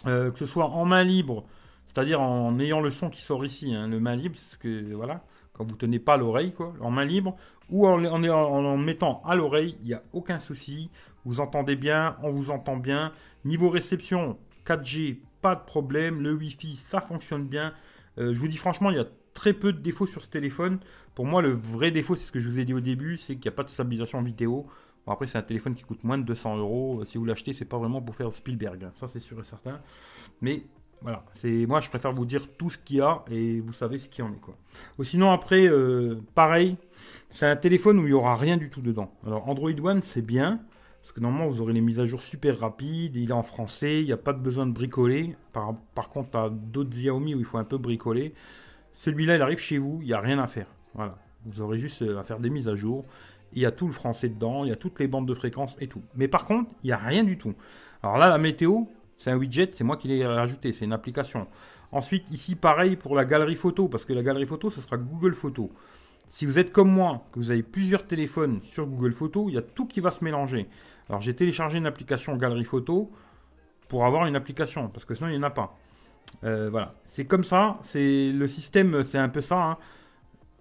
Euh, 0.07 0.31
que 0.31 0.39
ce 0.39 0.47
soit 0.47 0.65
en 0.65 0.83
main 0.85 1.03
libre, 1.03 1.45
C'est-à-dire 1.87 2.21
en 2.21 2.57
ayant 2.59 2.81
le 2.81 2.89
son 2.89 3.11
qui 3.11 3.21
sort 3.21 3.45
ici, 3.45 3.75
hein, 3.75 3.87
le 3.87 3.99
main 3.99 4.15
libre, 4.15 4.35
c'est 4.35 4.53
ce 4.53 4.57
que 4.57 4.93
voilà, 4.93 5.23
quand 5.53 5.63
vous 5.63 5.75
tenez 5.75 5.99
pas 5.99 6.17
l'oreille, 6.17 6.53
quoi, 6.53 6.73
en 6.81 6.89
main 6.89 7.05
libre, 7.05 7.35
ou 7.69 7.85
en, 7.85 8.77
mettant 8.77 9.21
à 9.25 9.35
l'oreille, 9.35 9.77
il 9.81 9.87
n'y 9.87 9.93
a 9.93 10.01
aucun 10.13 10.39
souci. 10.39 10.89
Vous 11.23 11.39
entendez 11.39 11.75
bien, 11.75 12.17
on 12.23 12.31
vous 12.31 12.49
entend 12.49 12.77
bien. 12.77 13.13
Niveau 13.45 13.69
réception, 13.69 14.39
4G, 14.65 15.19
pas 15.41 15.55
de 15.55 15.63
problème. 15.63 16.21
Le 16.21 16.33
Wi-Fi, 16.33 16.75
ça 16.75 16.99
fonctionne 16.99 17.45
bien. 17.45 17.73
Euh, 18.17 18.33
je 18.33 18.39
vous 18.39 18.47
dis 18.47 18.57
franchement, 18.57 18.89
il 18.89 18.97
y 18.97 18.99
a 18.99 19.05
très 19.35 19.53
peu 19.53 19.71
de 19.71 19.79
défauts 19.79 20.07
sur 20.07 20.23
ce 20.23 20.29
téléphone. 20.29 20.79
Pour 21.13 21.25
moi, 21.25 21.43
le 21.43 21.51
vrai 21.51 21.91
défaut, 21.91 22.15
c'est 22.15 22.25
ce 22.25 22.31
que 22.31 22.39
je 22.39 22.49
vous 22.49 22.57
ai 22.57 22.65
dit 22.65 22.73
au 22.73 22.79
début, 22.79 23.17
c'est 23.17 23.35
qu'il 23.35 23.43
n'y 23.43 23.53
a 23.53 23.55
pas 23.55 23.63
de 23.63 23.69
stabilisation 23.69 24.21
vidéo. 24.21 24.65
Bon, 25.05 25.13
après, 25.13 25.27
c'est 25.27 25.37
un 25.37 25.43
téléphone 25.43 25.73
qui 25.73 25.83
coûte 25.83 26.03
moins 26.03 26.17
de 26.17 26.23
200 26.23 26.57
euros. 26.57 27.03
Si 27.05 27.17
vous 27.17 27.25
l'achetez, 27.25 27.53
c'est 27.53 27.65
pas 27.65 27.77
vraiment 27.77 28.01
pour 28.01 28.15
faire 28.15 28.33
Spielberg. 28.33 28.83
Hein. 28.83 28.91
Ça, 28.99 29.07
c'est 29.07 29.19
sûr 29.19 29.39
et 29.39 29.43
certain. 29.43 29.79
Mais 30.41 30.63
voilà, 31.01 31.23
c'est 31.33 31.65
moi, 31.65 31.79
je 31.79 31.89
préfère 31.89 32.13
vous 32.13 32.25
dire 32.25 32.47
tout 32.57 32.69
ce 32.69 32.77
qu'il 32.77 32.97
y 32.97 33.01
a 33.01 33.23
et 33.29 33.59
vous 33.59 33.73
savez 33.73 33.97
ce 33.97 34.07
qu'il 34.07 34.23
en 34.23 34.31
est 34.31 34.39
quoi. 34.39 34.55
Ou 34.99 35.03
sinon 35.03 35.31
après, 35.31 35.67
euh, 35.67 36.21
pareil, 36.35 36.77
c'est 37.31 37.47
un 37.47 37.55
téléphone 37.55 37.99
où 37.99 38.03
il 38.03 38.11
y 38.11 38.13
aura 38.13 38.35
rien 38.35 38.57
du 38.57 38.69
tout 38.69 38.81
dedans. 38.81 39.11
Alors 39.25 39.49
Android 39.49 39.71
One, 39.81 40.01
c'est 40.01 40.21
bien. 40.21 40.61
Parce 41.01 41.13
que 41.13 41.19
normalement, 41.19 41.49
vous 41.49 41.61
aurez 41.61 41.73
les 41.73 41.81
mises 41.81 41.99
à 41.99 42.05
jour 42.05 42.21
super 42.21 42.59
rapides, 42.59 43.15
il 43.15 43.31
est 43.31 43.33
en 43.33 43.41
français, 43.41 44.01
il 44.01 44.05
n'y 44.05 44.11
a 44.11 44.17
pas 44.17 44.33
de 44.33 44.39
besoin 44.39 44.67
de 44.67 44.71
bricoler. 44.71 45.35
Par, 45.51 45.75
par 45.95 46.09
contre, 46.09 46.37
à 46.37 46.49
d'autres 46.51 46.91
Xiaomi 46.91 47.33
où 47.33 47.39
il 47.39 47.45
faut 47.45 47.57
un 47.57 47.63
peu 47.63 47.79
bricoler. 47.79 48.35
Celui-là, 48.93 49.37
il 49.37 49.41
arrive 49.41 49.57
chez 49.57 49.79
vous, 49.79 49.97
il 50.01 50.07
n'y 50.07 50.13
a 50.13 50.19
rien 50.19 50.37
à 50.37 50.45
faire. 50.45 50.67
Voilà. 50.93 51.17
Vous 51.45 51.61
aurez 51.61 51.77
juste 51.77 52.03
euh, 52.03 52.19
à 52.19 52.23
faire 52.23 52.39
des 52.39 52.51
mises 52.51 52.67
à 52.67 52.75
jour. 52.75 53.05
Il 53.53 53.61
y 53.61 53.65
a 53.65 53.71
tout 53.71 53.87
le 53.87 53.93
français 53.93 54.29
dedans, 54.29 54.63
il 54.63 54.69
y 54.69 54.73
a 54.73 54.75
toutes 54.75 54.99
les 54.99 55.07
bandes 55.07 55.27
de 55.27 55.33
fréquences 55.33 55.75
et 55.79 55.87
tout. 55.87 56.01
Mais 56.15 56.27
par 56.27 56.45
contre, 56.45 56.69
il 56.83 56.87
n'y 56.87 56.93
a 56.93 56.97
rien 56.97 57.23
du 57.23 57.37
tout. 57.37 57.53
Alors 58.03 58.17
là, 58.17 58.27
la 58.27 58.37
météo, 58.37 58.83
c'est 59.17 59.31
un 59.31 59.37
widget, 59.37 59.69
c'est 59.73 59.83
moi 59.83 59.97
qui 59.97 60.07
l'ai 60.07 60.25
rajouté, 60.25 60.73
c'est 60.73 60.85
une 60.85 60.93
application. 60.93 61.47
Ensuite, 61.91 62.29
ici, 62.31 62.55
pareil 62.55 62.95
pour 62.95 63.15
la 63.15 63.25
galerie 63.25 63.55
photo, 63.55 63.87
parce 63.87 64.05
que 64.05 64.13
la 64.13 64.23
galerie 64.23 64.47
photo, 64.47 64.69
ce 64.69 64.81
sera 64.81 64.97
Google 64.97 65.33
Photo. 65.33 65.71
Si 66.27 66.45
vous 66.45 66.57
êtes 66.57 66.71
comme 66.71 66.89
moi, 66.89 67.25
que 67.33 67.39
vous 67.39 67.51
avez 67.51 67.63
plusieurs 67.63 68.07
téléphones 68.07 68.61
sur 68.63 68.87
Google 68.87 69.11
Photo, 69.11 69.49
il 69.49 69.55
y 69.55 69.57
a 69.57 69.61
tout 69.61 69.85
qui 69.85 69.99
va 69.99 70.11
se 70.11 70.23
mélanger. 70.23 70.69
Alors 71.09 71.19
j'ai 71.19 71.35
téléchargé 71.35 71.77
une 71.77 71.85
application 71.85 72.37
Galerie 72.37 72.63
Photo 72.63 73.11
pour 73.89 74.05
avoir 74.05 74.25
une 74.25 74.37
application, 74.37 74.87
parce 74.87 75.03
que 75.03 75.13
sinon 75.13 75.27
il 75.27 75.33
n'y 75.33 75.39
en 75.39 75.43
a 75.43 75.49
pas. 75.49 75.77
Euh, 76.45 76.69
voilà, 76.69 76.95
c'est 77.03 77.25
comme 77.25 77.43
ça, 77.43 77.77
c'est 77.81 78.31
le 78.31 78.47
système, 78.47 79.03
c'est 79.03 79.17
un 79.17 79.27
peu 79.27 79.41
ça. 79.41 79.71
Hein. 79.71 79.77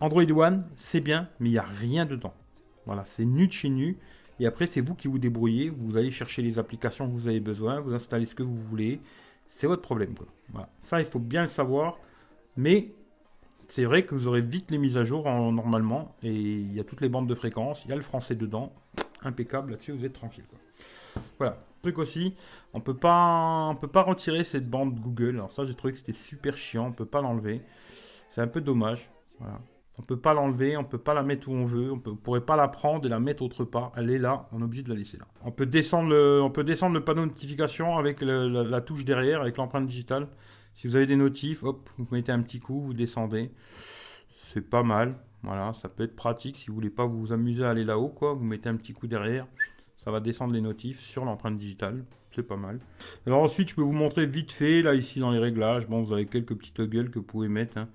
Android 0.01 0.25
One, 0.25 0.59
c'est 0.75 1.01
bien, 1.01 1.29
mais 1.39 1.51
il 1.51 1.53
n'y 1.53 1.59
a 1.59 1.63
rien 1.63 2.05
dedans. 2.05 2.35
Voilà, 2.91 3.05
c'est 3.05 3.25
nu 3.25 3.47
de 3.47 3.53
chez 3.53 3.69
nu. 3.69 3.99
Et 4.41 4.47
après, 4.47 4.67
c'est 4.67 4.81
vous 4.81 4.97
qui 4.97 5.07
vous 5.07 5.21
débrouillez. 5.21 5.71
Vous 5.71 5.97
allez 5.97 6.11
chercher 6.11 6.43
les 6.43 6.59
applications 6.59 7.07
que 7.07 7.13
vous 7.13 7.29
avez 7.29 7.39
besoin, 7.39 7.79
vous 7.79 7.95
installez 7.95 8.27
ce 8.27 8.35
que 8.35 8.43
vous 8.43 8.57
voulez. 8.57 9.01
C'est 9.49 9.69
votre 9.69 9.81
problème. 9.81 10.13
Ça, 10.83 10.99
il 10.99 11.07
faut 11.07 11.21
bien 11.21 11.43
le 11.43 11.49
savoir. 11.49 12.01
Mais 12.57 12.89
c'est 13.69 13.85
vrai 13.85 14.05
que 14.05 14.17
vous 14.17 14.27
aurez 14.27 14.41
vite 14.41 14.73
les 14.73 14.79
mises 14.79 14.97
à 14.97 15.05
jour 15.05 15.23
normalement. 15.27 16.17
Et 16.25 16.35
il 16.35 16.75
y 16.75 16.81
a 16.81 16.85
toutes 16.85 17.01
les 17.01 17.09
bandes 17.09 17.29
de 17.29 17.35
fréquences. 17.37 17.85
Il 17.85 17.91
y 17.91 17.93
a 17.93 17.97
le 17.97 18.03
français 18.03 18.35
dedans. 18.35 18.73
Impeccable 19.23 19.71
là-dessus, 19.71 19.93
vous 19.93 20.05
êtes 20.05 20.15
tranquille. 20.15 20.43
Voilà. 21.39 21.65
Truc 21.83 21.97
aussi, 21.99 22.35
on 22.75 22.81
peut 22.81 22.97
pas, 22.97 23.69
on 23.69 23.77
peut 23.77 23.87
pas 23.87 24.03
retirer 24.03 24.43
cette 24.43 24.69
bande 24.69 24.99
Google. 24.99 25.37
Alors 25.37 25.53
ça, 25.53 25.65
j'ai 25.65 25.75
trouvé 25.75 25.93
que 25.93 26.01
c'était 26.01 26.13
super 26.13 26.57
chiant. 26.57 26.89
On 26.89 26.93
peut 26.93 27.07
pas 27.07 27.23
l'enlever. 27.23 27.63
C'est 28.31 28.41
un 28.41 28.49
peu 28.49 28.61
dommage. 28.61 29.09
Voilà. 29.39 29.61
On 30.01 30.03
peut 30.03 30.17
pas 30.17 30.33
l'enlever, 30.33 30.79
on 30.79 30.85
peut 30.85 30.97
pas 30.97 31.13
la 31.13 31.23
mettre 31.23 31.51
où 31.51 31.53
on 31.53 31.67
veut, 31.67 31.93
on 31.93 31.97
ne 31.97 32.17
pourrait 32.17 32.41
pas 32.41 32.57
la 32.57 32.69
prendre 32.69 33.05
et 33.05 33.11
la 33.11 33.21
mettre 33.21 33.43
autre 33.43 33.67
part. 33.67 33.93
Elle 33.97 34.09
est 34.09 34.19
là, 34.19 34.49
on 34.51 34.63
est 34.63 34.65
obligé 34.65 34.83
de 34.83 34.89
la 34.89 34.95
laisser 34.95 35.19
là. 35.19 35.27
On 35.45 35.51
peut 35.51 35.67
descendre 35.67 36.09
le, 36.09 37.01
panneau 37.01 37.21
de 37.21 37.27
notification 37.27 37.99
avec 37.99 38.23
la, 38.23 38.81
touche 38.81 39.05
derrière, 39.05 39.43
avec 39.43 39.59
l'empreinte 39.59 39.87
digitale. 39.87 40.29
Si 40.73 40.87
vous 40.89 40.97
avez 40.97 41.05
des 41.05 41.17
notifs, 41.17 41.63
hop, 41.65 41.91
vous 41.99 42.07
mettez 42.13 42.33
un 42.33 42.41
petit 42.41 42.61
coup, 42.61 42.81
vous 42.81 42.95
descendez. 42.95 43.51
C'est 44.39 44.71
pas 44.71 44.83
mal. 44.83 45.17
Voilà, 45.43 45.75
ça 45.75 45.91
peut 45.91 46.05
être 46.05 46.17
pratique 46.17 46.57
si 46.57 46.69
vous 46.69 46.77
voulez 46.77 46.89
pas 46.89 47.05
vous 47.05 47.35
amuser 47.35 47.63
à 47.63 47.69
aller 47.69 47.85
là-haut. 47.85 48.15
Vous 48.19 48.43
mettez 48.43 48.71
un 48.71 48.77
petit 48.77 48.95
coup 48.95 49.07
derrière, 49.07 49.47
ça 49.99 50.11
va 50.11 50.21
descendre 50.21 50.55
les 50.55 50.63
notifs 50.63 51.01
sur 51.01 51.27
l'empreinte 51.27 51.59
digitale. 51.59 52.07
C'est 52.35 52.45
pas 52.45 52.57
mal. 52.57 52.79
Alors 53.27 53.43
ensuite, 53.43 53.71
je 53.71 53.75
peux 53.75 53.83
vous 53.83 53.93
montrer 53.93 54.27
vite 54.27 54.53
fait, 54.53 54.83
là, 54.83 54.95
ici, 54.95 55.19
dans 55.19 55.33
les 55.33 55.39
réglages. 55.39 55.89
Bon, 55.89 56.03
vous 56.03 56.13
avez 56.13 56.27
quelques 56.27 56.55
petites 56.55 56.75
toggles 56.75 57.11
que 57.11 57.19
vous 57.19 57.25
pouvez 57.25 57.49
mettre. 57.49 57.79
Hein. 57.79 57.89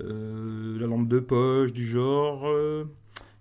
Euh, 0.00 0.78
la 0.80 0.86
lampe 0.86 1.08
de 1.08 1.20
poche, 1.20 1.72
du 1.72 1.86
genre. 1.86 2.48
Euh. 2.48 2.84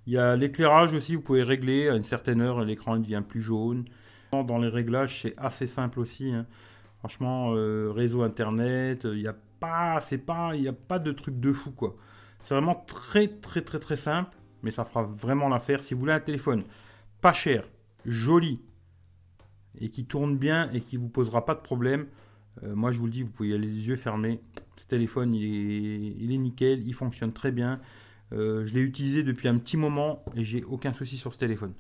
Il 0.06 0.14
y 0.14 0.18
a 0.18 0.36
l'éclairage 0.36 0.94
aussi, 0.94 1.16
vous 1.16 1.22
pouvez 1.22 1.44
régler. 1.44 1.90
À 1.90 1.96
une 1.96 2.04
certaine 2.04 2.42
heure, 2.42 2.64
l'écran 2.64 2.98
devient 2.98 3.24
plus 3.28 3.42
jaune. 3.42 3.86
Dans 4.32 4.60
les 4.60 4.68
réglages, 4.68 5.22
c'est 5.22 5.34
assez 5.38 5.66
simple 5.66 6.00
aussi. 6.00 6.32
Hein. 6.32 6.46
Franchement, 7.00 7.54
euh, 7.56 7.92
réseau 7.92 8.22
internet, 8.22 9.06
il 9.06 9.22
n'y 9.22 9.28
a 9.28 9.36
pas, 9.60 10.00
c'est 10.02 10.18
pas, 10.18 10.52
il 10.54 10.62
n'y 10.62 10.68
a 10.68 10.74
pas 10.74 11.00
de 11.00 11.12
truc 11.12 11.40
de 11.40 11.54
fou 11.54 11.72
quoi. 11.72 11.96
C'est 12.42 12.54
vraiment 12.54 12.76
très 12.88 13.28
très 13.28 13.62
très 13.62 13.80
très 13.80 13.96
simple, 13.96 14.36
mais 14.64 14.72
ça 14.72 14.84
fera 14.84 15.04
vraiment 15.04 15.50
l'affaire. 15.50 15.82
Si 15.82 15.94
vous 15.94 16.02
voulez 16.02 16.14
un 16.14 16.20
téléphone 16.20 16.64
pas 17.22 17.34
cher, 17.34 17.64
joli, 18.06 18.60
et 19.80 19.90
qui 19.90 20.06
tourne 20.06 20.38
bien 20.38 20.70
et 20.72 20.82
qui 20.82 20.98
vous 20.98 21.10
posera 21.10 21.46
pas 21.46 21.56
de 21.56 21.62
problème, 21.62 22.08
euh, 22.64 22.76
moi 22.76 22.92
je 22.92 23.00
vous 23.00 23.06
le 23.06 23.12
dis, 23.12 23.24
vous 23.24 23.30
pouvez 23.30 23.50
y 23.50 23.54
aller 23.54 23.68
les 23.68 23.88
yeux 23.88 23.96
fermés. 23.96 24.40
Ce 24.78 24.88
téléphone, 24.88 25.34
il 25.34 25.44
est, 25.44 26.16
il 26.20 26.32
est 26.32 26.38
nickel, 26.38 26.86
il 26.86 26.94
fonctionne 26.94 27.34
très 27.34 27.52
bien. 27.52 27.80
Euh, 28.32 28.66
je 28.68 28.74
l'ai 28.74 28.82
utilisé 28.82 29.24
depuis 29.24 29.48
un 29.48 29.58
petit 29.58 29.78
moment 29.78 30.24
et 30.36 30.44
j'ai 30.44 30.64
aucun 30.64 30.94
souci 30.94 31.18
sur 31.18 31.34
ce 31.34 31.40
téléphone. 31.40 31.74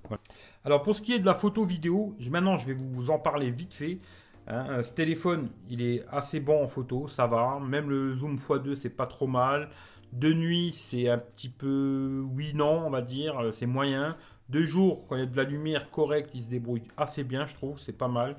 Alors 0.65 0.81
pour 0.81 0.96
ce 0.96 1.01
qui 1.01 1.13
est 1.13 1.19
de 1.19 1.25
la 1.25 1.36
photo 1.36 1.63
vidéo, 1.63 2.15
maintenant 2.29 2.58
je 2.58 2.67
vais 2.67 2.74
vous 2.74 3.10
en 3.10 3.19
parler 3.19 3.51
vite 3.51 3.74
fait. 3.74 4.00
Hein. 4.48 4.65
Euh, 4.69 4.84
ce 4.84 4.91
téléphone, 4.91 5.50
il 5.69 5.81
est 5.81 6.03
assez 6.10 6.39
bon 6.39 6.63
en 6.63 6.67
photo, 6.67 7.08
ça 7.08 7.27
va. 7.27 7.60
Même 7.60 7.89
le 7.89 8.15
zoom 8.15 8.38
x2, 8.38 8.75
c'est 8.75 8.89
pas 8.89 9.05
trop 9.05 9.27
mal. 9.27 9.69
De 10.12 10.34
nuit, 10.34 10.74
c'est 10.74 11.08
un 11.08 11.19
petit 11.19 11.50
peu 11.50 12.25
oui 12.34 12.53
non, 12.55 12.84
on 12.88 12.89
va 12.89 13.03
dire, 13.03 13.50
c'est 13.51 13.67
moyen. 13.67 14.17
De 14.50 14.62
jour, 14.62 15.06
quand 15.08 15.15
il 15.15 15.20
y 15.20 15.24
a 15.24 15.27
de 15.27 15.38
la 15.38 15.44
lumière 15.44 15.91
correcte, 15.91 16.32
il 16.34 16.44
se 16.44 16.50
débrouille 16.50 16.84
assez 16.98 17.24
bien, 17.24 17.46
je 17.46 17.53
trouve, 17.53 17.79
c'est 17.79 17.98
pas 17.98 18.08
mal. 18.08 18.38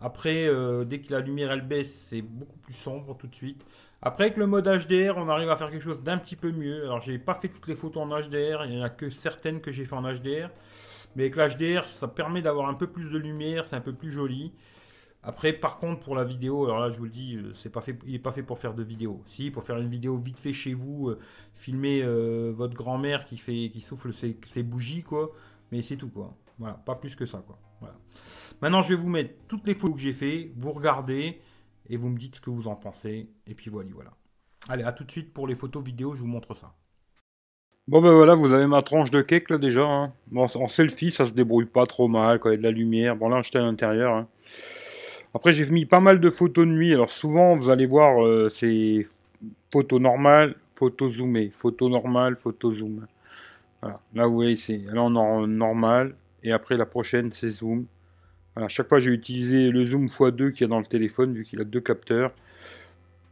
Après, 0.00 0.46
euh, 0.48 0.84
dès 0.84 1.00
que 1.00 1.12
la 1.12 1.20
lumière 1.20 1.52
elle 1.52 1.66
baisse, 1.66 1.94
c'est 2.08 2.22
beaucoup 2.22 2.58
plus 2.58 2.72
sombre 2.74 3.16
tout 3.16 3.26
de 3.26 3.34
suite. 3.34 3.62
Après, 4.02 4.24
avec 4.24 4.38
le 4.38 4.46
mode 4.46 4.66
HDR, 4.66 5.18
on 5.18 5.28
arrive 5.28 5.50
à 5.50 5.56
faire 5.56 5.70
quelque 5.70 5.82
chose 5.82 6.02
d'un 6.02 6.16
petit 6.16 6.36
peu 6.36 6.50
mieux. 6.50 6.84
Alors, 6.84 7.02
j'ai 7.02 7.18
pas 7.18 7.34
fait 7.34 7.48
toutes 7.48 7.68
les 7.68 7.74
photos 7.74 8.02
en 8.02 8.08
HDR, 8.08 8.64
il 8.64 8.70
n'y 8.70 8.80
en 8.80 8.84
a 8.84 8.88
que 8.88 9.10
certaines 9.10 9.60
que 9.60 9.70
j'ai 9.72 9.84
fait 9.84 9.94
en 9.94 10.02
HDR. 10.02 10.48
Mais 11.16 11.24
avec 11.24 11.36
l'HDR, 11.36 11.84
ça 11.88 12.08
permet 12.08 12.40
d'avoir 12.40 12.68
un 12.68 12.74
peu 12.74 12.86
plus 12.86 13.10
de 13.10 13.18
lumière, 13.18 13.66
c'est 13.66 13.76
un 13.76 13.82
peu 13.82 13.92
plus 13.92 14.10
joli. 14.10 14.52
Après, 15.22 15.52
par 15.52 15.78
contre, 15.78 16.00
pour 16.00 16.16
la 16.16 16.24
vidéo, 16.24 16.64
alors 16.64 16.80
là, 16.80 16.88
je 16.88 16.96
vous 16.96 17.04
le 17.04 17.10
dis, 17.10 17.36
euh, 17.36 17.52
c'est 17.54 17.68
pas 17.68 17.82
fait, 17.82 17.98
il 18.06 18.12
n'est 18.12 18.18
pas 18.18 18.32
fait 18.32 18.42
pour 18.42 18.58
faire 18.58 18.72
de 18.72 18.82
vidéo. 18.82 19.22
Si, 19.26 19.50
pour 19.50 19.64
faire 19.64 19.76
une 19.76 19.90
vidéo 19.90 20.16
vite 20.16 20.38
fait 20.38 20.54
chez 20.54 20.72
vous, 20.72 21.10
euh, 21.10 21.18
filmer 21.54 22.02
votre 22.52 22.72
grand-mère 22.72 23.26
qui 23.26 23.36
fait, 23.36 23.68
qui 23.70 23.82
souffle 23.82 24.14
ses, 24.14 24.62
bougies, 24.62 25.02
quoi. 25.02 25.30
Mais 25.72 25.82
c'est 25.82 25.96
tout, 25.96 26.08
quoi. 26.08 26.36
Voilà, 26.58 26.74
pas 26.74 26.94
plus 26.94 27.14
que 27.14 27.26
ça, 27.26 27.42
quoi. 27.46 27.58
Voilà. 27.80 27.96
Maintenant, 28.60 28.82
je 28.82 28.90
vais 28.94 29.00
vous 29.00 29.08
mettre 29.08 29.34
toutes 29.48 29.66
les 29.66 29.74
photos 29.74 29.96
que 29.96 30.02
j'ai 30.02 30.12
fait, 30.12 30.52
vous 30.56 30.72
regardez 30.72 31.40
et 31.88 31.96
vous 31.96 32.08
me 32.08 32.18
dites 32.18 32.36
ce 32.36 32.40
que 32.40 32.50
vous 32.50 32.68
en 32.68 32.76
pensez. 32.76 33.28
Et 33.46 33.54
puis 33.54 33.70
voilà, 33.70 33.88
voilà. 33.94 34.10
Allez, 34.68 34.84
à 34.84 34.92
tout 34.92 35.04
de 35.04 35.10
suite 35.10 35.32
pour 35.32 35.46
les 35.46 35.54
photos 35.54 35.82
vidéo, 35.82 36.14
je 36.14 36.20
vous 36.20 36.26
montre 36.26 36.54
ça. 36.54 36.74
Bon 37.88 38.00
ben 38.00 38.12
voilà, 38.12 38.34
vous 38.34 38.52
avez 38.52 38.66
ma 38.66 38.82
tranche 38.82 39.10
de 39.10 39.22
cake 39.22 39.50
là 39.50 39.58
déjà. 39.58 39.84
Hein. 39.84 40.12
En 40.36 40.68
selfie, 40.68 41.10
ça 41.10 41.24
se 41.24 41.32
débrouille 41.32 41.66
pas 41.66 41.86
trop 41.86 42.06
mal 42.06 42.38
quand 42.38 42.50
il 42.50 42.52
y 42.52 42.54
a 42.54 42.58
de 42.58 42.62
la 42.62 42.70
lumière. 42.70 43.16
Bon 43.16 43.28
là, 43.28 43.42
j'étais 43.42 43.58
à 43.58 43.62
l'intérieur. 43.62 44.14
Hein. 44.14 44.28
Après, 45.34 45.52
j'ai 45.52 45.68
mis 45.70 45.86
pas 45.86 46.00
mal 46.00 46.20
de 46.20 46.30
photos 46.30 46.66
de 46.66 46.72
nuit. 46.72 46.92
Alors 46.92 47.10
souvent, 47.10 47.56
vous 47.56 47.70
allez 47.70 47.86
voir, 47.86 48.24
euh, 48.24 48.48
c'est 48.48 49.08
photos 49.72 50.00
normales, 50.00 50.54
photos 50.74 51.14
zoomées, 51.14 51.50
photos 51.50 51.90
normales, 51.90 52.36
photos 52.36 52.78
zoom. 52.78 53.06
Voilà. 53.82 54.00
Là, 54.14 54.26
vous 54.26 54.34
voyez, 54.34 54.56
c'est 54.56 54.78
là 54.92 55.02
en 55.02 55.46
normal. 55.46 56.14
Et 56.42 56.52
après, 56.52 56.76
la 56.76 56.86
prochaine, 56.86 57.30
c'est 57.32 57.48
zoom. 57.48 57.86
Chaque 58.68 58.88
fois, 58.88 59.00
j'ai 59.00 59.12
utilisé 59.12 59.70
le 59.70 59.86
zoom 59.86 60.06
x2 60.06 60.52
qui 60.52 60.64
est 60.64 60.68
dans 60.68 60.80
le 60.80 60.86
téléphone, 60.86 61.34
vu 61.34 61.44
qu'il 61.44 61.60
a 61.60 61.64
deux 61.64 61.80
capteurs. 61.80 62.32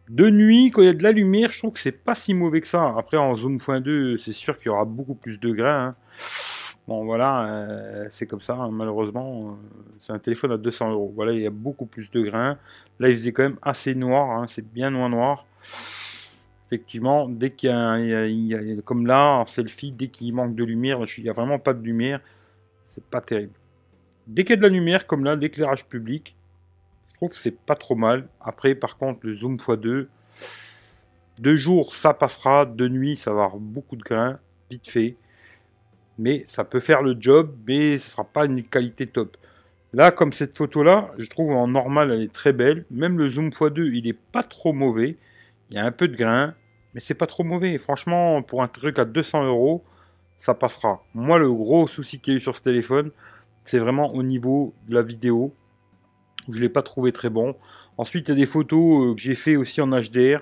De 0.09 0.31
nuit, 0.31 0.71
quand 0.71 0.81
il 0.81 0.87
y 0.87 0.91
a 0.91 0.95
de 0.95 1.03
la 1.03 1.13
lumière, 1.13 1.51
je 1.51 1.59
trouve 1.59 1.73
que 1.73 1.79
c'est 1.79 1.93
pas 1.93 2.15
si 2.15 2.33
mauvais 2.33 2.63
que 2.63 2.67
ça. 2.67 2.95
Après, 2.97 3.19
en 3.19 3.35
zoom 3.37 3.59
x2, 3.59 4.17
c'est 4.17 4.33
sûr 4.33 4.59
qu'il 4.59 4.69
y 4.69 4.71
aura 4.71 4.85
beaucoup 4.87 5.15
plus 5.15 5.39
de 5.39 5.51
grains. 5.51 5.89
Hein. 5.89 5.97
Bon, 6.87 7.05
voilà, 7.05 7.45
euh, 7.45 8.07
c'est 8.11 8.27
comme 8.27 8.41
ça, 8.41 8.55
hein. 8.55 8.71
malheureusement. 8.71 9.41
Euh, 9.41 9.79
c'est 9.99 10.13
un 10.13 10.19
téléphone 10.19 10.53
à 10.53 10.57
200 10.57 10.93
euros. 10.93 11.13
Voilà, 11.15 11.33
il 11.33 11.41
y 11.41 11.47
a 11.47 11.51
beaucoup 11.51 11.85
plus 11.85 12.11
de 12.11 12.23
grains. 12.23 12.57
Là, 12.99 13.11
il 13.11 13.17
faisait 13.17 13.33
quand 13.33 13.43
même 13.43 13.59
assez 13.61 13.95
noir. 13.95 14.31
Hein. 14.31 14.47
c'est 14.47 14.67
bien 14.67 14.91
noir 14.91 15.11
noir 15.11 15.47
effectivement, 16.69 17.29
dès 17.29 17.51
qu'il 17.51 17.71
y, 17.71 18.55
a, 18.55 18.83
comme 18.83 19.07
là, 19.07 19.39
en 19.39 19.47
selfie, 19.47 19.91
dès 19.91 20.09
qu'il 20.09 20.35
manque 20.35 20.55
de 20.55 20.65
lumière, 20.65 20.99
il 21.17 21.25
n'y 21.25 21.31
a 21.31 21.33
vraiment 21.33 21.59
pas 21.59 21.73
de 21.73 21.83
lumière, 21.83 22.21
c'est 22.85 23.05
pas 23.05 23.23
terrible. 23.23 23.55
Dès 24.27 24.45
qu'il 24.45 24.51
y 24.51 24.53
a 24.53 24.57
de 24.57 24.63
la 24.63 24.69
lumière, 24.69 25.07
comme 25.07 25.25
là, 25.25 25.35
l'éclairage 25.35 25.87
public, 25.87 26.37
je 27.09 27.15
trouve 27.17 27.31
que 27.31 27.37
c'est 27.37 27.59
pas 27.59 27.75
trop 27.75 27.95
mal. 27.95 28.29
Après, 28.41 28.75
par 28.75 28.99
contre, 28.99 29.21
le 29.23 29.35
zoom 29.35 29.57
x2, 29.57 30.09
de 31.41 31.55
jour, 31.55 31.95
ça 31.95 32.13
passera, 32.13 32.67
de 32.67 32.89
nuit, 32.89 33.17
ça 33.17 33.33
va 33.33 33.45
avoir 33.45 33.61
beaucoup 33.61 33.97
de 33.97 34.03
grains, 34.03 34.39
vite 34.71 34.89
fait. 34.89 35.17
Mais 36.19 36.43
ça 36.47 36.65
peut 36.65 36.81
faire 36.81 37.01
le 37.01 37.17
job, 37.19 37.57
mais 37.67 37.97
ce 37.97 38.11
sera 38.11 38.25
pas 38.25 38.45
une 38.45 38.63
qualité 38.63 39.07
top. 39.07 39.39
Là, 39.95 40.11
comme 40.11 40.33
cette 40.35 40.55
photo-là, 40.55 41.13
je 41.17 41.31
trouve 41.31 41.53
en 41.53 41.67
normal, 41.67 42.13
elle 42.13 42.23
est 42.23 42.35
très 42.35 42.53
belle. 42.53 42.85
Même 42.91 43.17
le 43.17 43.31
zoom 43.31 43.49
x2, 43.49 43.91
il 43.95 44.07
est 44.07 44.19
pas 44.33 44.43
trop 44.43 44.75
mauvais. 44.75 45.17
Il 45.71 45.77
y 45.77 45.79
a 45.79 45.85
un 45.85 45.93
peu 45.93 46.09
de 46.09 46.17
grain, 46.17 46.55
mais 46.95 47.01
c'est 47.01 47.15
pas 47.15 47.27
trop 47.27 47.45
mauvais. 47.45 47.77
Franchement, 47.79 48.43
pour 48.43 48.63
un 48.63 48.69
truc 48.69 48.99
à 48.99 49.05
200 49.05 49.47
euros, 49.47 49.85
ça 50.39 50.55
passera. 50.55 51.03
Moi, 51.15 51.39
le 51.39 51.53
gros 51.53 51.87
souci 51.87 52.21
qu'il 52.21 52.35
y 52.35 52.37
a 52.37 52.39
eu 52.39 52.41
sur 52.41 52.57
ce 52.57 52.63
téléphone, 52.63 53.11
c'est 53.65 53.79
vraiment 53.79 54.15
au 54.15 54.23
niveau 54.23 54.73
de 54.89 54.95
la 54.95 55.03
vidéo. 55.03 55.53
Je 56.49 56.61
l'ai 56.61 56.71
pas 56.71 56.83
trouvé 56.83 57.13
très 57.13 57.29
bon. 57.29 57.55
Ensuite, 57.99 58.29
il 58.29 58.31
y 58.31 58.33
a 58.33 58.37
des 58.37 58.47
photos 58.47 59.09
euh, 59.09 59.15
que 59.15 59.21
j'ai 59.21 59.35
fait 59.35 59.57
aussi 59.57 59.81
en 59.81 59.89
HDR. 59.89 60.41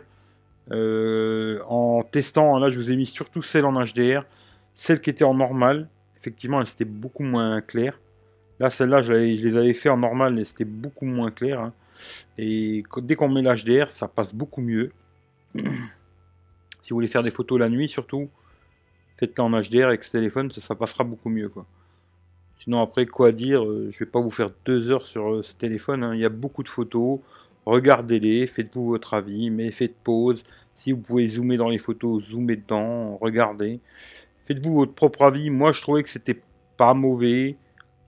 Euh, 0.70 1.60
en 1.68 2.02
testant, 2.02 2.58
là, 2.58 2.70
je 2.70 2.78
vous 2.78 2.92
ai 2.92 2.96
mis 2.96 3.06
surtout 3.06 3.42
celle 3.42 3.64
en 3.64 3.82
HDR. 3.82 4.24
Celle 4.74 5.00
qui 5.00 5.10
était 5.10 5.24
en 5.24 5.34
normal, 5.34 5.88
effectivement, 6.16 6.60
elle 6.60 6.66
c'était 6.66 6.84
beaucoup 6.84 7.22
moins 7.22 7.60
claire. 7.62 7.98
Là, 8.60 8.70
celle-là, 8.70 9.00
je, 9.00 9.12
les 9.12 9.56
avais 9.56 9.74
fait 9.74 9.88
en 9.88 9.96
normal, 9.96 10.34
mais 10.34 10.44
c'était 10.44 10.64
beaucoup 10.64 11.06
moins 11.06 11.30
clair. 11.30 11.60
Hein. 11.60 11.72
Et 12.38 12.84
dès 12.98 13.16
qu'on 13.16 13.28
met 13.28 13.42
l'HDR, 13.42 13.90
ça 13.90 14.08
passe 14.08 14.34
beaucoup 14.34 14.60
mieux. 14.62 14.92
si 15.54 16.90
vous 16.90 16.96
voulez 16.96 17.08
faire 17.08 17.22
des 17.22 17.30
photos 17.30 17.58
la 17.58 17.68
nuit, 17.68 17.88
surtout, 17.88 18.28
faites-le 19.16 19.42
en 19.42 19.50
HDR 19.50 19.86
avec 19.86 20.04
ce 20.04 20.12
téléphone, 20.12 20.50
ça, 20.50 20.74
passera 20.74 21.04
beaucoup 21.04 21.28
mieux. 21.28 21.50
Sinon, 22.58 22.80
après, 22.80 23.06
quoi 23.06 23.32
dire 23.32 23.64
euh, 23.64 23.88
Je 23.90 24.00
vais 24.00 24.10
pas 24.10 24.20
vous 24.20 24.30
faire 24.30 24.48
deux 24.64 24.90
heures 24.90 25.06
sur 25.06 25.34
euh, 25.34 25.42
ce 25.42 25.54
téléphone. 25.54 26.02
Hein. 26.02 26.14
Il 26.14 26.20
y 26.20 26.24
a 26.24 26.30
beaucoup 26.30 26.62
de 26.62 26.68
photos. 26.68 27.20
Regardez-les, 27.66 28.46
faites-vous 28.46 28.86
votre 28.86 29.14
avis, 29.14 29.50
mais 29.50 29.70
faites 29.70 29.96
pause. 29.96 30.42
Si 30.74 30.92
vous 30.92 30.98
pouvez 30.98 31.28
zoomer 31.28 31.56
dans 31.56 31.68
les 31.68 31.78
photos, 31.78 32.22
zoomez 32.24 32.56
dedans, 32.56 33.16
regardez. 33.16 33.80
Faites-vous 34.44 34.74
votre 34.74 34.92
propre 34.92 35.22
avis. 35.22 35.50
Moi, 35.50 35.72
je 35.72 35.82
trouvais 35.82 36.02
que 36.02 36.10
c'était 36.10 36.40
pas 36.76 36.94
mauvais 36.94 37.56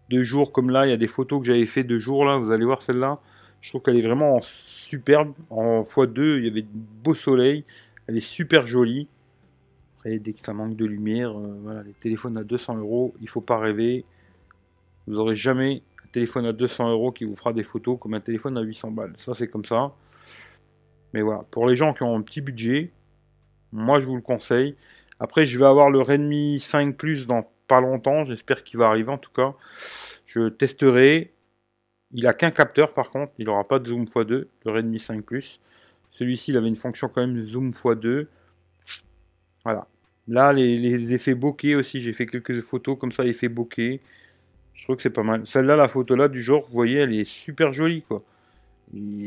de 0.08 0.22
jour 0.22 0.52
comme 0.52 0.70
là, 0.70 0.86
il 0.86 0.90
y 0.90 0.92
a 0.92 0.96
des 0.96 1.06
photos 1.06 1.40
que 1.40 1.46
j'avais 1.46 1.66
fait 1.66 1.84
de 1.84 1.98
jour 1.98 2.24
là, 2.24 2.38
vous 2.38 2.50
allez 2.50 2.64
voir 2.64 2.82
celle-là. 2.82 3.20
Je 3.60 3.70
trouve 3.70 3.82
qu'elle 3.82 3.98
est 3.98 4.06
vraiment 4.06 4.40
superbe. 4.42 5.34
En 5.50 5.82
x2, 5.82 6.38
il 6.38 6.44
y 6.44 6.48
avait 6.48 6.62
de 6.62 6.68
beau 7.02 7.14
soleil. 7.14 7.64
Elle 8.06 8.16
est 8.16 8.20
super 8.20 8.66
jolie. 8.66 9.08
Après, 9.96 10.18
dès 10.18 10.32
que 10.32 10.38
ça 10.38 10.52
manque 10.52 10.76
de 10.76 10.86
lumière, 10.86 11.36
euh, 11.38 11.82
les 11.84 11.92
téléphones 11.92 12.38
à 12.38 12.44
200 12.44 12.78
euros, 12.78 13.14
il 13.20 13.28
faut 13.28 13.40
pas 13.40 13.58
rêver. 13.58 14.04
Vous 15.06 15.14
n'aurez 15.14 15.34
jamais 15.34 15.82
un 16.04 16.08
téléphone 16.12 16.46
à 16.46 16.52
200 16.52 16.90
euros 16.90 17.10
qui 17.10 17.24
vous 17.24 17.34
fera 17.34 17.52
des 17.52 17.64
photos 17.64 17.98
comme 18.00 18.14
un 18.14 18.20
téléphone 18.20 18.56
à 18.56 18.62
800 18.62 18.92
balles. 18.92 19.12
Ça, 19.16 19.34
c'est 19.34 19.48
comme 19.48 19.64
ça. 19.64 19.92
Mais 21.12 21.22
voilà, 21.22 21.44
pour 21.50 21.66
les 21.66 21.74
gens 21.74 21.92
qui 21.94 22.02
ont 22.04 22.14
un 22.14 22.22
petit 22.22 22.40
budget, 22.40 22.92
moi, 23.72 23.98
je 23.98 24.06
vous 24.06 24.16
le 24.16 24.22
conseille. 24.22 24.76
Après, 25.20 25.44
je 25.44 25.58
vais 25.58 25.66
avoir 25.66 25.90
le 25.90 26.00
Redmi 26.00 26.60
5 26.60 26.96
Plus 26.96 27.26
dans 27.26 27.44
pas 27.66 27.80
longtemps. 27.80 28.24
J'espère 28.24 28.64
qu'il 28.64 28.78
va 28.78 28.86
arriver 28.86 29.10
en 29.10 29.18
tout 29.18 29.30
cas. 29.30 29.54
Je 30.26 30.48
testerai. 30.48 31.34
Il 32.12 32.26
a 32.26 32.34
qu'un 32.34 32.50
capteur 32.50 32.90
par 32.94 33.08
contre. 33.08 33.32
Il 33.38 33.46
n'aura 33.46 33.64
pas 33.64 33.78
de 33.78 33.86
zoom 33.86 34.04
x2. 34.04 34.46
Le 34.64 34.70
Redmi 34.70 34.98
5 34.98 35.24
Plus. 35.24 35.60
Celui-ci, 36.10 36.50
il 36.52 36.56
avait 36.56 36.68
une 36.68 36.76
fonction 36.76 37.08
quand 37.08 37.26
même 37.26 37.46
zoom 37.46 37.70
x2. 37.70 38.26
Voilà. 39.64 39.86
Là, 40.26 40.52
les, 40.52 41.14
effets 41.14 41.34
bokeh 41.34 41.74
aussi. 41.74 42.00
J'ai 42.00 42.12
fait 42.12 42.26
quelques 42.26 42.60
photos 42.60 42.98
comme 42.98 43.12
ça, 43.12 43.24
effets 43.24 43.48
bokeh. 43.48 44.00
Je 44.74 44.84
trouve 44.84 44.96
que 44.96 45.02
c'est 45.02 45.10
pas 45.10 45.22
mal. 45.22 45.46
Celle-là, 45.46 45.76
la 45.76 45.88
photo 45.88 46.14
là 46.14 46.28
du 46.28 46.42
genre, 46.42 46.64
vous 46.66 46.74
voyez, 46.74 46.98
elle 46.98 47.12
est 47.12 47.24
super 47.24 47.72
jolie. 47.72 48.04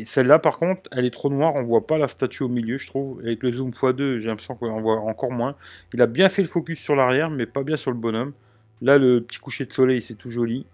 Celle-là, 0.06 0.40
par 0.40 0.58
contre, 0.58 0.90
elle 0.92 1.06
est 1.06 1.12
trop 1.12 1.30
noire, 1.30 1.56
on 1.56 1.64
voit 1.64 1.86
pas 1.86 1.98
la 1.98 2.08
statue 2.08 2.44
au 2.44 2.50
milieu, 2.50 2.78
je 2.78 2.88
trouve. 2.88 3.20
Avec 3.20 3.44
le 3.44 3.52
zoom 3.52 3.72
x2, 3.72 4.18
j'ai 4.20 4.28
l'impression 4.28 4.56
qu'on 4.56 4.82
voit 4.82 5.00
encore 5.02 5.32
moins. 5.32 5.56
Il 5.94 6.02
a 6.02 6.08
bien 6.08 6.30
fait 6.30 6.42
le 6.42 6.48
focus 6.48 6.80
sur 6.80 6.96
l'arrière, 6.96 7.30
mais 7.30 7.46
pas 7.46 7.64
bien 7.64 7.76
sur 7.76 7.92
le 7.92 7.98
bonhomme. 7.98 8.34
Là, 8.82 8.98
le 8.98 9.22
petit 9.22 9.40
coucher 9.40 9.66
de 9.66 9.74
soleil, 9.74 10.02
c'est 10.02 10.16
tout 10.16 10.32
joli. 10.32 10.66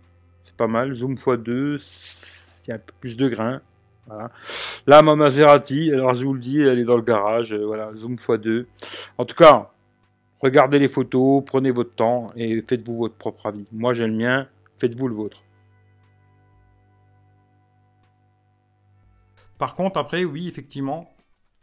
C'est 0.48 0.56
pas 0.56 0.68
mal. 0.68 0.94
Zoom 0.94 1.16
x2, 1.16 2.64
il 2.64 2.70
y 2.70 2.72
a 2.72 2.76
un 2.76 2.80
peu 2.80 2.94
plus 3.02 3.18
de 3.18 3.28
grain. 3.28 3.62
Voilà. 4.08 4.32
Là, 4.88 5.02
ma 5.02 5.18
Maserati, 5.18 5.92
alors 5.94 6.14
je 6.14 6.24
vous 6.26 6.34
le 6.34 6.40
dis, 6.40 6.62
elle 6.62 6.80
est 6.80 6.86
dans 6.86 6.96
le 6.96 7.02
garage. 7.02 7.54
Euh, 7.54 7.66
voilà, 7.66 7.94
zoom 7.94 8.16
x2. 8.16 8.66
En 9.18 9.26
tout 9.26 9.36
cas, 9.36 9.70
regardez 10.40 10.80
les 10.80 10.88
photos, 10.88 11.44
prenez 11.46 11.72
votre 11.72 11.94
temps 11.94 12.28
et 12.38 12.62
faites-vous 12.62 12.96
votre 12.96 13.16
propre 13.16 13.48
avis. 13.48 13.66
Moi, 13.74 13.92
j'ai 13.92 14.08
le 14.08 14.14
mien, 14.14 14.48
faites-vous 14.78 15.10
le 15.10 15.16
vôtre. 15.16 15.44
Par 19.58 19.76
contre, 19.76 19.98
après, 20.00 20.24
oui, 20.24 20.48
effectivement, 20.48 21.14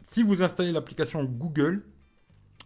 si 0.03 0.21
vous 0.21 0.43
installez 0.43 0.71
l'application 0.71 1.23
Google, 1.23 1.83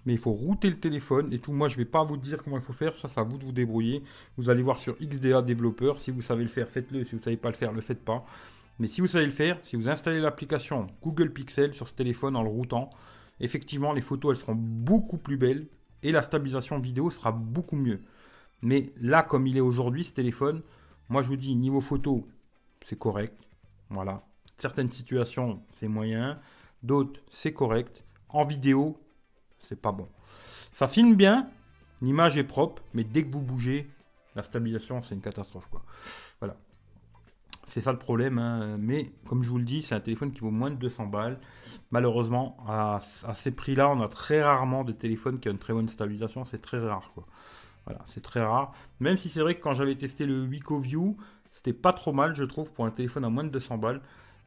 mais 0.06 0.14
il 0.14 0.20
faut 0.20 0.32
router 0.32 0.70
le 0.70 0.80
téléphone 0.80 1.32
et 1.34 1.40
tout. 1.40 1.52
Moi, 1.52 1.68
je 1.68 1.76
ne 1.76 1.80
vais 1.80 1.90
pas 1.90 2.04
vous 2.04 2.18
dire 2.18 2.42
comment 2.44 2.58
il 2.58 2.64
faut 2.64 2.74
faire. 2.74 2.96
Ça, 2.96 3.08
c'est 3.08 3.20
à 3.20 3.24
vous 3.24 3.38
de 3.38 3.46
vous 3.46 3.52
débrouiller. 3.52 4.04
Vous 4.38 4.50
allez 4.50 4.64
voir 4.64 4.80
sur 4.80 4.96
XDA 4.98 5.42
développeur. 5.42 6.00
Si 6.00 6.12
vous 6.12 6.22
savez 6.22 6.44
le 6.44 6.50
faire, 6.50 6.70
faites-le. 6.70 7.04
Si 7.04 7.12
vous 7.12 7.18
ne 7.18 7.22
savez 7.22 7.38
pas 7.38 7.50
le 7.50 7.56
faire, 7.56 7.72
ne 7.72 7.76
le 7.76 7.82
faites 7.82 8.04
pas. 8.04 8.26
Mais 8.80 8.88
si 8.88 9.02
vous 9.02 9.08
savez 9.08 9.26
le 9.26 9.32
faire, 9.32 9.60
si 9.62 9.76
vous 9.76 9.90
installez 9.90 10.22
l'application 10.22 10.88
Google 11.04 11.34
Pixel 11.34 11.74
sur 11.74 11.88
ce 11.88 11.94
téléphone 11.94 12.36
en 12.36 12.44
le 12.44 12.50
routant, 12.50 12.90
effectivement, 13.42 13.92
les 13.92 14.02
photos, 14.02 14.32
elles 14.32 14.42
seront 14.42 14.56
beaucoup 14.56 15.18
plus 15.18 15.38
belles 15.38 15.68
et 16.02 16.14
la 16.14 16.22
stabilisation 16.22 16.80
vidéo 16.80 17.12
sera 17.12 17.34
beaucoup 17.34 17.76
mieux. 17.76 18.00
Mais 18.62 18.94
là, 19.02 19.22
comme 19.22 19.48
il 19.48 19.58
est 19.58 19.62
aujourd'hui, 19.62 20.06
ce 20.06 20.14
téléphone, 20.14 20.62
moi, 21.10 21.22
je 21.22 21.28
vous 21.28 21.36
dis, 21.36 21.56
niveau 21.56 21.82
photo, 21.82 22.28
c'est 22.86 22.98
correct. 22.98 23.36
Voilà. 23.90 24.24
Certaines 24.58 24.92
situations, 24.92 25.62
c'est 25.72 25.88
moyen. 25.88 26.40
D'autres, 26.84 27.20
c'est 27.30 27.54
correct. 27.54 28.04
En 28.30 28.46
vidéo, 28.46 28.98
c'est 29.60 29.82
pas 29.82 29.92
bon. 29.92 30.08
Ça 30.74 30.88
filme 30.88 31.16
bien, 31.16 31.50
l'image 32.02 32.38
est 32.38 32.44
propre, 32.44 32.82
mais 32.94 33.04
dès 33.04 33.24
que 33.24 33.32
vous 33.32 33.42
bougez, 33.42 33.90
la 34.36 34.44
stabilisation, 34.44 35.02
c'est 35.02 35.16
une 35.16 35.22
catastrophe. 35.22 35.68
Quoi. 35.70 35.84
Voilà. 36.40 36.56
C'est 37.66 37.82
ça 37.82 37.92
le 37.92 38.00
problème. 38.00 38.40
Hein. 38.40 38.78
Mais 38.80 39.12
comme 39.28 39.44
je 39.44 39.50
vous 39.50 39.58
le 39.60 39.64
dis, 39.64 39.84
c'est 39.84 39.94
un 39.94 40.00
téléphone 40.00 40.32
qui 40.32 40.42
vaut 40.42 40.50
moins 40.50 40.72
de 40.72 40.76
200 40.76 41.06
balles. 41.06 41.40
Malheureusement, 41.92 42.58
à, 42.68 43.00
ces 43.02 43.52
prix-là, 43.52 43.90
on 43.90 44.02
a 44.02 44.08
très 44.08 44.42
rarement 44.42 44.84
des 44.84 44.96
téléphones 44.96 45.40
qui 45.40 45.50
ont 45.50 45.52
une 45.52 45.60
très 45.60 45.74
bonne 45.74 45.90
stabilisation. 45.90 46.46
C'est 46.46 46.60
très 46.62 46.80
rare. 46.80 47.12
Voilà, 47.86 48.02
c'est 48.08 48.22
très 48.22 48.42
rare. 48.42 48.70
Même 49.00 49.18
si 49.18 49.30
c'est 49.30 49.42
vrai 49.42 49.56
que 49.56 49.62
quand 49.62 49.74
j'avais 49.74 49.96
testé 49.96 50.26
le 50.26 50.44
Wico 50.46 50.80
View, 50.80 51.18
c'était 51.52 51.74
pas 51.74 51.94
trop 51.94 52.12
mal, 52.12 52.34
je 52.34 52.44
trouve, 52.44 52.72
pour 52.72 52.86
un 52.86 52.92
téléphone 52.92 53.26
à 53.26 53.30
moins 53.30 53.44
de 53.44 53.50
200 53.50 53.78
balles. 53.78 54.02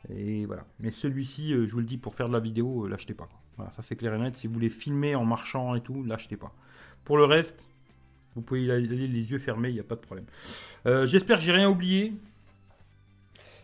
Et 0.09 0.47
voilà. 0.47 0.65
Mais 0.81 0.91
celui-ci, 0.91 1.53
euh, 1.53 1.67
je 1.67 1.73
vous 1.73 1.81
le 1.81 1.87
dis, 1.87 1.99
pour 1.99 2.15
faire 2.15 2.29
de 2.29 2.33
la 2.33 2.41
vidéo, 2.41 2.87
euh, 2.87 2.89
l'achetez 2.89 3.15
pas. 3.15 3.29
Voilà, 3.57 3.71
ça 3.73 3.83
c'est 3.83 3.97
clair 3.97 4.15
et 4.15 4.19
net. 4.19 4.37
Si 4.37 4.47
vous 4.47 4.55
voulez 4.55 4.71
filmer 4.71 5.15
en 5.15 5.25
marchant 5.25 5.75
et 5.75 5.81
tout, 5.81 6.03
l'achetez 6.03 6.37
pas. 6.37 6.53
Pour 7.05 7.17
le 7.17 7.25
reste, 7.25 7.65
vous 8.35 8.43
pouvez 8.43 8.63
y 8.65 8.71
aller 8.71 8.87
les 8.87 9.31
yeux 9.31 9.39
fermés, 9.39 9.69
il 9.69 9.75
n'y 9.75 9.81
a 9.81 9.85
pas 9.85 9.97
de 9.97 10.01
problème. 10.01 10.27
Euh, 10.87 11.07
j'espère 11.07 11.39
que 11.39 11.45
j'ai 11.45 11.53
rien 11.53 11.69
oublié. 11.69 12.15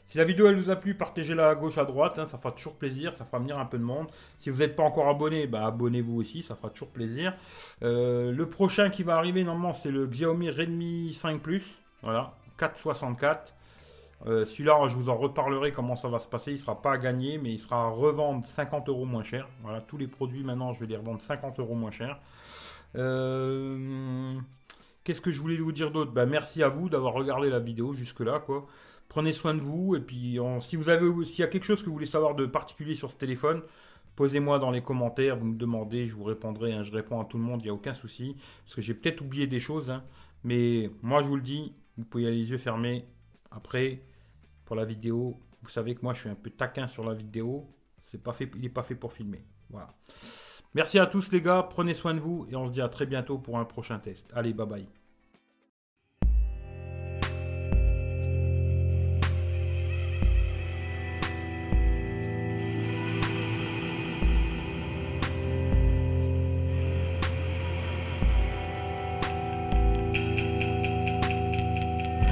Si 0.07 0.17
la 0.17 0.25
vidéo 0.25 0.49
elle 0.49 0.57
vous 0.57 0.71
a 0.71 0.77
plu, 0.77 0.95
partagez-la 0.95 1.51
à 1.51 1.55
gauche, 1.55 1.77
à 1.77 1.85
droite, 1.85 2.19
hein, 2.19 2.25
ça 2.25 2.39
fera 2.39 2.53
toujours 2.53 2.77
plaisir, 2.77 3.13
ça 3.13 3.27
fera 3.27 3.39
venir 3.39 3.59
un 3.59 3.67
peu 3.67 3.77
de 3.77 3.83
monde. 3.83 4.07
Si 4.39 4.49
vous 4.49 4.61
n'êtes 4.61 4.75
pas 4.75 4.83
encore 4.83 5.09
abonné, 5.09 5.47
bah, 5.47 5.67
abonnez-vous 5.67 6.17
aussi, 6.19 6.43
ça 6.43 6.55
fera 6.55 6.71
toujours 6.71 6.89
plaisir. 6.89 7.35
le 7.83 8.45
prochain 8.45 8.89
qui 8.89 9.03
va 9.03 9.17
arriver 9.17 9.45
normalement 9.45 9.75
c'est 9.75 9.91
le 9.91 10.07
Xiaomi 10.07 10.49
Redmi 10.49 11.13
5 11.13 11.43
Plus, 11.43 11.79
voilà, 12.03 12.35
464. 12.57 13.55
Celui-là, 14.25 14.89
je 14.89 14.97
vous 14.97 15.09
en 15.11 15.17
reparlerai 15.17 15.73
comment 15.73 15.97
ça 15.97 16.09
va 16.09 16.19
se 16.19 16.27
passer. 16.27 16.51
Il 16.51 16.55
ne 16.55 16.61
sera 16.61 16.83
pas 16.83 16.93
à 16.93 16.99
gagner, 16.99 17.39
mais 17.39 17.53
il 17.53 17.59
sera 17.59 17.85
à 17.85 17.89
revendre 17.89 18.47
50 18.47 18.89
euros 18.89 19.05
moins 19.05 19.23
cher. 19.23 19.49
Voilà, 19.63 19.81
tous 19.81 19.97
les 19.97 20.09
produits 20.09 20.43
maintenant, 20.43 20.73
je 20.73 20.81
vais 20.81 20.87
les 20.87 20.97
revendre 20.97 21.21
50 21.21 21.61
euros 21.61 21.75
moins 21.75 21.93
cher. 21.93 22.19
Euh, 22.97 24.39
qu'est-ce 25.05 25.21
que 25.21 25.31
je 25.31 25.41
voulais 25.41 25.57
vous 25.57 25.73
dire 25.73 25.91
d'autre? 25.91 26.13
Ben, 26.13 26.27
Merci 26.27 26.63
à 26.63 26.69
vous 26.69 26.89
d'avoir 26.89 27.15
regardé 27.15 27.51
la 27.51 27.61
vidéo 27.61 27.95
jusque-là. 27.95 28.45
Prenez 29.09 29.33
soin 29.33 29.55
de 29.55 29.61
vous. 29.61 29.97
Et 29.97 30.01
puis, 30.01 30.39
si 30.61 30.77
vous 30.77 30.89
avez, 30.89 31.25
s'il 31.25 31.41
y 31.41 31.45
a 31.45 31.49
quelque 31.49 31.65
chose 31.65 31.81
que 31.81 31.87
vous 31.87 31.95
voulez 31.95 32.07
savoir 32.07 32.35
de 32.35 32.47
particulier 32.47 32.95
sur 32.95 33.11
ce 33.11 33.17
téléphone, 33.17 33.63
posez-moi 34.17 34.59
dans 34.59 34.71
les 34.71 34.83
commentaires. 34.83 35.37
Vous 35.37 35.47
me 35.47 35.57
demandez, 35.57 36.09
je 36.09 36.15
vous 36.15 36.25
répondrai. 36.25 36.73
Hein. 36.73 36.83
je 36.83 36.93
réponds 36.93 37.21
à 37.21 37.25
tout 37.25 37.39
le 37.39 37.45
monde, 37.45 37.61
il 37.63 37.65
n'y 37.65 37.71
a 37.71 37.75
aucun 37.75 37.95
souci. 37.95 38.37
Parce 38.65 38.77
que 38.77 38.83
j'ai 38.83 38.95
peut-être 38.95 39.21
oublié 39.21 39.47
des 39.47 39.61
choses. 39.61 39.91
Hein. 39.91 40.03
mais 40.45 40.91
moi, 41.03 41.23
je 41.23 41.29
vous 41.29 41.37
le 41.37 41.43
dis, 41.43 41.73
vous 41.97 42.05
pouvez 42.05 42.27
aller 42.27 42.39
les 42.39 42.51
yeux 42.51 42.59
fermés. 42.59 43.05
Après, 43.51 44.03
pour 44.69 44.77
la 44.77 44.85
vidéo, 44.85 45.41
vous 45.63 45.71
savez 45.71 45.95
que 45.95 46.01
moi 46.03 46.13
je 46.13 46.21
suis 46.21 46.29
un 46.29 46.35
peu 46.35 46.51
taquin 46.51 46.89
sur 46.89 47.03
la 47.03 47.15
vidéo. 47.15 47.67
C'est 48.05 48.23
pas 48.23 48.35
fait, 48.35 48.51
il 48.55 48.61
n'est 48.61 48.69
pas 48.69 48.83
fait 48.83 48.95
pour 48.95 49.15
filmer. 49.15 49.43
Voilà. 49.71 49.89
Merci 50.75 50.99
à 50.99 51.07
tous 51.07 51.33
les 51.33 51.41
gars, 51.41 51.67
prenez 51.71 51.95
soin 51.95 52.13
de 52.13 52.21
vous 52.21 52.47
et 52.51 52.55
on 52.55 52.67
se 52.67 52.73
dit 52.73 52.83
à 52.83 52.91
très 52.91 53.07
bientôt 53.07 53.39
pour 53.39 53.59
un 53.59 53.65
prochain 53.65 53.99
test. 53.99 54.31
Allez, 54.35 54.53
bye 54.53 54.67
bye. 54.67 54.87